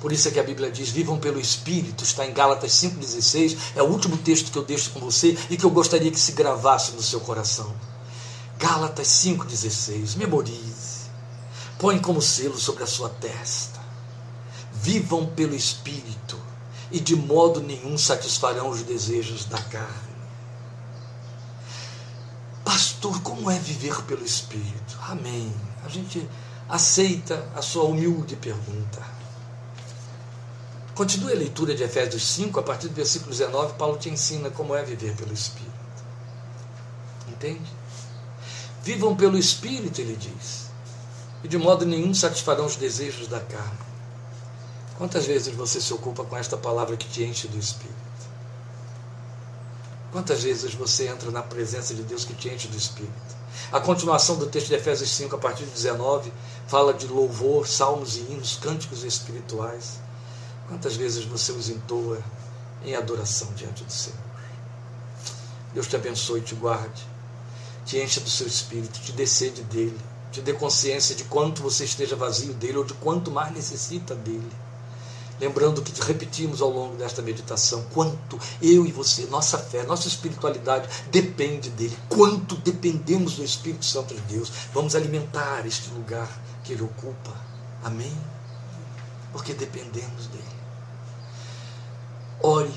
Por 0.00 0.12
isso 0.12 0.28
é 0.28 0.30
que 0.30 0.38
a 0.38 0.44
Bíblia 0.44 0.70
diz: 0.70 0.88
vivam 0.88 1.18
pelo 1.18 1.40
Espírito. 1.40 2.04
Está 2.04 2.24
em 2.24 2.32
Gálatas 2.32 2.70
5,16. 2.74 3.58
É 3.74 3.82
o 3.82 3.86
último 3.86 4.16
texto 4.18 4.52
que 4.52 4.58
eu 4.58 4.64
deixo 4.64 4.90
com 4.90 5.00
você 5.00 5.36
e 5.50 5.56
que 5.56 5.64
eu 5.64 5.70
gostaria 5.70 6.12
que 6.12 6.20
se 6.20 6.30
gravasse 6.30 6.92
no 6.92 7.02
seu 7.02 7.18
coração. 7.18 7.74
Gálatas 8.56 9.08
5,16. 9.08 10.16
Memorize. 10.16 11.10
Põe 11.76 11.98
como 11.98 12.22
selo 12.22 12.56
sobre 12.56 12.84
a 12.84 12.86
sua 12.86 13.08
testa 13.08 13.73
vivam 14.84 15.24
pelo 15.24 15.54
Espírito 15.54 16.38
e 16.92 17.00
de 17.00 17.16
modo 17.16 17.62
nenhum 17.62 17.96
satisfarão 17.96 18.68
os 18.68 18.82
desejos 18.82 19.46
da 19.46 19.58
carne. 19.58 20.14
Pastor, 22.62 23.22
como 23.22 23.50
é 23.50 23.58
viver 23.58 24.02
pelo 24.02 24.22
Espírito? 24.22 24.98
Amém. 25.08 25.50
A 25.86 25.88
gente 25.88 26.28
aceita 26.68 27.48
a 27.56 27.62
sua 27.62 27.84
humilde 27.84 28.36
pergunta. 28.36 29.02
Continue 30.94 31.32
a 31.32 31.36
leitura 31.36 31.74
de 31.74 31.82
Efésios 31.82 32.26
5, 32.26 32.60
a 32.60 32.62
partir 32.62 32.88
do 32.88 32.94
versículo 32.94 33.30
19, 33.30 33.74
Paulo 33.78 33.96
te 33.96 34.10
ensina 34.10 34.50
como 34.50 34.74
é 34.74 34.82
viver 34.82 35.16
pelo 35.16 35.32
Espírito. 35.32 35.72
Entende? 37.26 37.72
Vivam 38.82 39.16
pelo 39.16 39.38
Espírito, 39.38 39.98
ele 39.98 40.14
diz, 40.14 40.66
e 41.42 41.48
de 41.48 41.56
modo 41.56 41.86
nenhum 41.86 42.12
satisfarão 42.12 42.66
os 42.66 42.76
desejos 42.76 43.26
da 43.28 43.40
carne. 43.40 43.93
Quantas 44.96 45.26
vezes 45.26 45.52
você 45.54 45.80
se 45.80 45.92
ocupa 45.92 46.24
com 46.24 46.36
esta 46.36 46.56
palavra 46.56 46.96
que 46.96 47.08
te 47.08 47.24
enche 47.24 47.48
do 47.48 47.58
Espírito? 47.58 47.94
Quantas 50.12 50.44
vezes 50.44 50.72
você 50.72 51.08
entra 51.08 51.32
na 51.32 51.42
presença 51.42 51.92
de 51.92 52.04
Deus 52.04 52.24
que 52.24 52.34
te 52.34 52.48
enche 52.48 52.68
do 52.68 52.76
Espírito? 52.76 53.34
A 53.72 53.80
continuação 53.80 54.36
do 54.36 54.46
texto 54.46 54.68
de 54.68 54.74
Efésios 54.74 55.10
5, 55.10 55.34
a 55.34 55.38
partir 55.38 55.64
de 55.64 55.72
19, 55.72 56.32
fala 56.68 56.94
de 56.94 57.08
louvor, 57.08 57.66
salmos 57.66 58.16
e 58.16 58.20
hinos, 58.20 58.56
cânticos 58.56 59.02
espirituais. 59.02 59.98
Quantas 60.68 60.94
vezes 60.94 61.24
você 61.24 61.50
os 61.50 61.68
entoa 61.68 62.22
em 62.84 62.94
adoração 62.94 63.52
diante 63.54 63.82
do 63.82 63.92
Senhor? 63.92 64.18
Deus 65.72 65.88
te 65.88 65.96
abençoe 65.96 66.38
e 66.38 66.44
te 66.44 66.54
guarde, 66.54 67.04
te 67.84 67.98
encha 67.98 68.20
do 68.20 68.30
seu 68.30 68.46
espírito, 68.46 69.00
te 69.00 69.10
dê 69.10 69.26
sede 69.26 69.62
dele, 69.62 69.98
te 70.30 70.40
dê 70.40 70.52
consciência 70.52 71.16
de 71.16 71.24
quanto 71.24 71.62
você 71.62 71.84
esteja 71.84 72.14
vazio 72.14 72.54
dele 72.54 72.78
ou 72.78 72.84
de 72.84 72.94
quanto 72.94 73.32
mais 73.32 73.52
necessita 73.52 74.14
dele. 74.14 74.63
Lembrando 75.40 75.82
que 75.82 76.00
repetimos 76.00 76.62
ao 76.62 76.70
longo 76.70 76.96
desta 76.96 77.20
meditação 77.20 77.84
quanto 77.92 78.38
eu 78.62 78.86
e 78.86 78.92
você, 78.92 79.26
nossa 79.26 79.58
fé, 79.58 79.82
nossa 79.82 80.06
espiritualidade 80.06 80.88
depende 81.10 81.70
dele, 81.70 81.96
quanto 82.08 82.54
dependemos 82.56 83.34
do 83.34 83.44
Espírito 83.44 83.84
Santo 83.84 84.14
de 84.14 84.20
Deus. 84.22 84.50
Vamos 84.72 84.94
alimentar 84.94 85.66
este 85.66 85.90
lugar 85.90 86.28
que 86.62 86.72
ele 86.72 86.82
ocupa. 86.82 87.32
Amém? 87.82 88.12
Porque 89.32 89.52
dependemos 89.52 90.28
dele. 90.28 90.44
Ore 92.40 92.74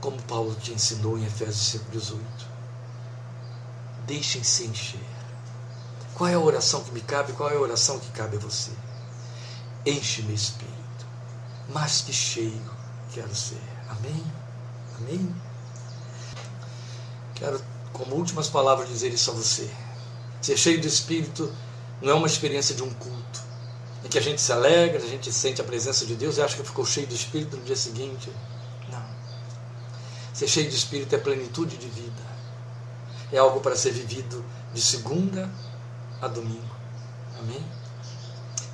como 0.00 0.20
Paulo 0.22 0.54
te 0.54 0.72
ensinou 0.72 1.18
em 1.18 1.24
Efésios 1.24 1.82
5,18. 1.92 2.18
Deixem-se 4.06 4.64
encher. 4.64 5.00
Qual 6.14 6.30
é 6.30 6.34
a 6.34 6.40
oração 6.40 6.84
que 6.84 6.92
me 6.92 7.00
cabe? 7.00 7.32
Qual 7.32 7.50
é 7.50 7.56
a 7.56 7.60
oração 7.60 7.98
que 7.98 8.10
cabe 8.12 8.36
a 8.36 8.40
você? 8.40 8.70
Enche-me, 9.84 10.34
Espírito 10.34 10.77
mais 11.68 12.00
que 12.00 12.12
cheio 12.12 12.78
quero 13.12 13.34
ser. 13.34 13.60
Amém? 13.88 14.24
Amém? 14.98 15.34
Quero, 17.34 17.60
como 17.92 18.16
últimas 18.16 18.48
palavras, 18.48 18.88
dizer 18.88 19.12
isso 19.12 19.30
a 19.30 19.34
você. 19.34 19.68
Ser 20.40 20.56
cheio 20.56 20.80
do 20.80 20.86
Espírito 20.86 21.52
não 22.00 22.12
é 22.12 22.14
uma 22.14 22.26
experiência 22.26 22.74
de 22.74 22.82
um 22.82 22.90
culto, 22.94 23.40
em 24.04 24.08
que 24.08 24.18
a 24.18 24.20
gente 24.20 24.40
se 24.40 24.52
alegra, 24.52 25.02
a 25.02 25.06
gente 25.06 25.32
sente 25.32 25.60
a 25.60 25.64
presença 25.64 26.06
de 26.06 26.14
Deus 26.14 26.36
e 26.36 26.42
acha 26.42 26.56
que 26.56 26.62
ficou 26.62 26.84
cheio 26.84 27.06
do 27.06 27.14
Espírito 27.14 27.56
no 27.56 27.64
dia 27.64 27.76
seguinte. 27.76 28.30
Não. 28.90 29.04
Ser 30.32 30.48
cheio 30.48 30.68
do 30.68 30.74
Espírito 30.74 31.14
é 31.14 31.18
plenitude 31.18 31.76
de 31.76 31.88
vida. 31.88 32.28
É 33.32 33.38
algo 33.38 33.60
para 33.60 33.76
ser 33.76 33.92
vivido 33.92 34.44
de 34.72 34.80
segunda 34.80 35.50
a 36.20 36.28
domingo. 36.28 36.76
Amém? 37.38 37.64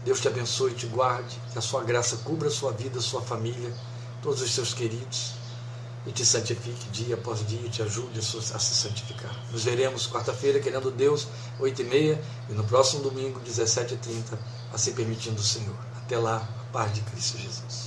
Deus 0.04 0.20
te 0.20 0.28
abençoe 0.28 0.72
e 0.72 0.74
te 0.74 0.86
guarde, 0.86 1.40
que 1.52 1.58
a 1.58 1.62
sua 1.62 1.82
graça 1.82 2.16
cubra 2.18 2.48
a 2.48 2.50
sua 2.50 2.72
vida, 2.72 2.98
a 2.98 3.02
sua 3.02 3.22
família, 3.22 3.72
todos 4.22 4.42
os 4.42 4.52
seus 4.52 4.74
queridos, 4.74 5.32
e 6.06 6.12
te 6.12 6.24
santifique 6.26 6.88
dia 6.90 7.14
após 7.14 7.46
dia, 7.46 7.68
te 7.70 7.82
ajude 7.82 8.18
a 8.18 8.22
se 8.22 8.74
santificar. 8.74 9.34
Nos 9.50 9.64
veremos 9.64 10.06
quarta-feira, 10.06 10.60
querendo 10.60 10.90
Deus, 10.90 11.26
8 11.58 11.82
e 11.82 12.18
no 12.50 12.64
próximo 12.64 13.02
domingo, 13.02 13.40
17 13.40 13.94
e 13.94 13.96
30, 13.96 14.38
assim 14.72 14.92
permitindo 14.92 15.40
o 15.40 15.44
Senhor. 15.44 15.76
Até 15.96 16.18
lá, 16.18 16.36
a 16.36 16.72
paz 16.72 16.92
de 16.92 17.00
Cristo 17.00 17.38
Jesus. 17.38 17.83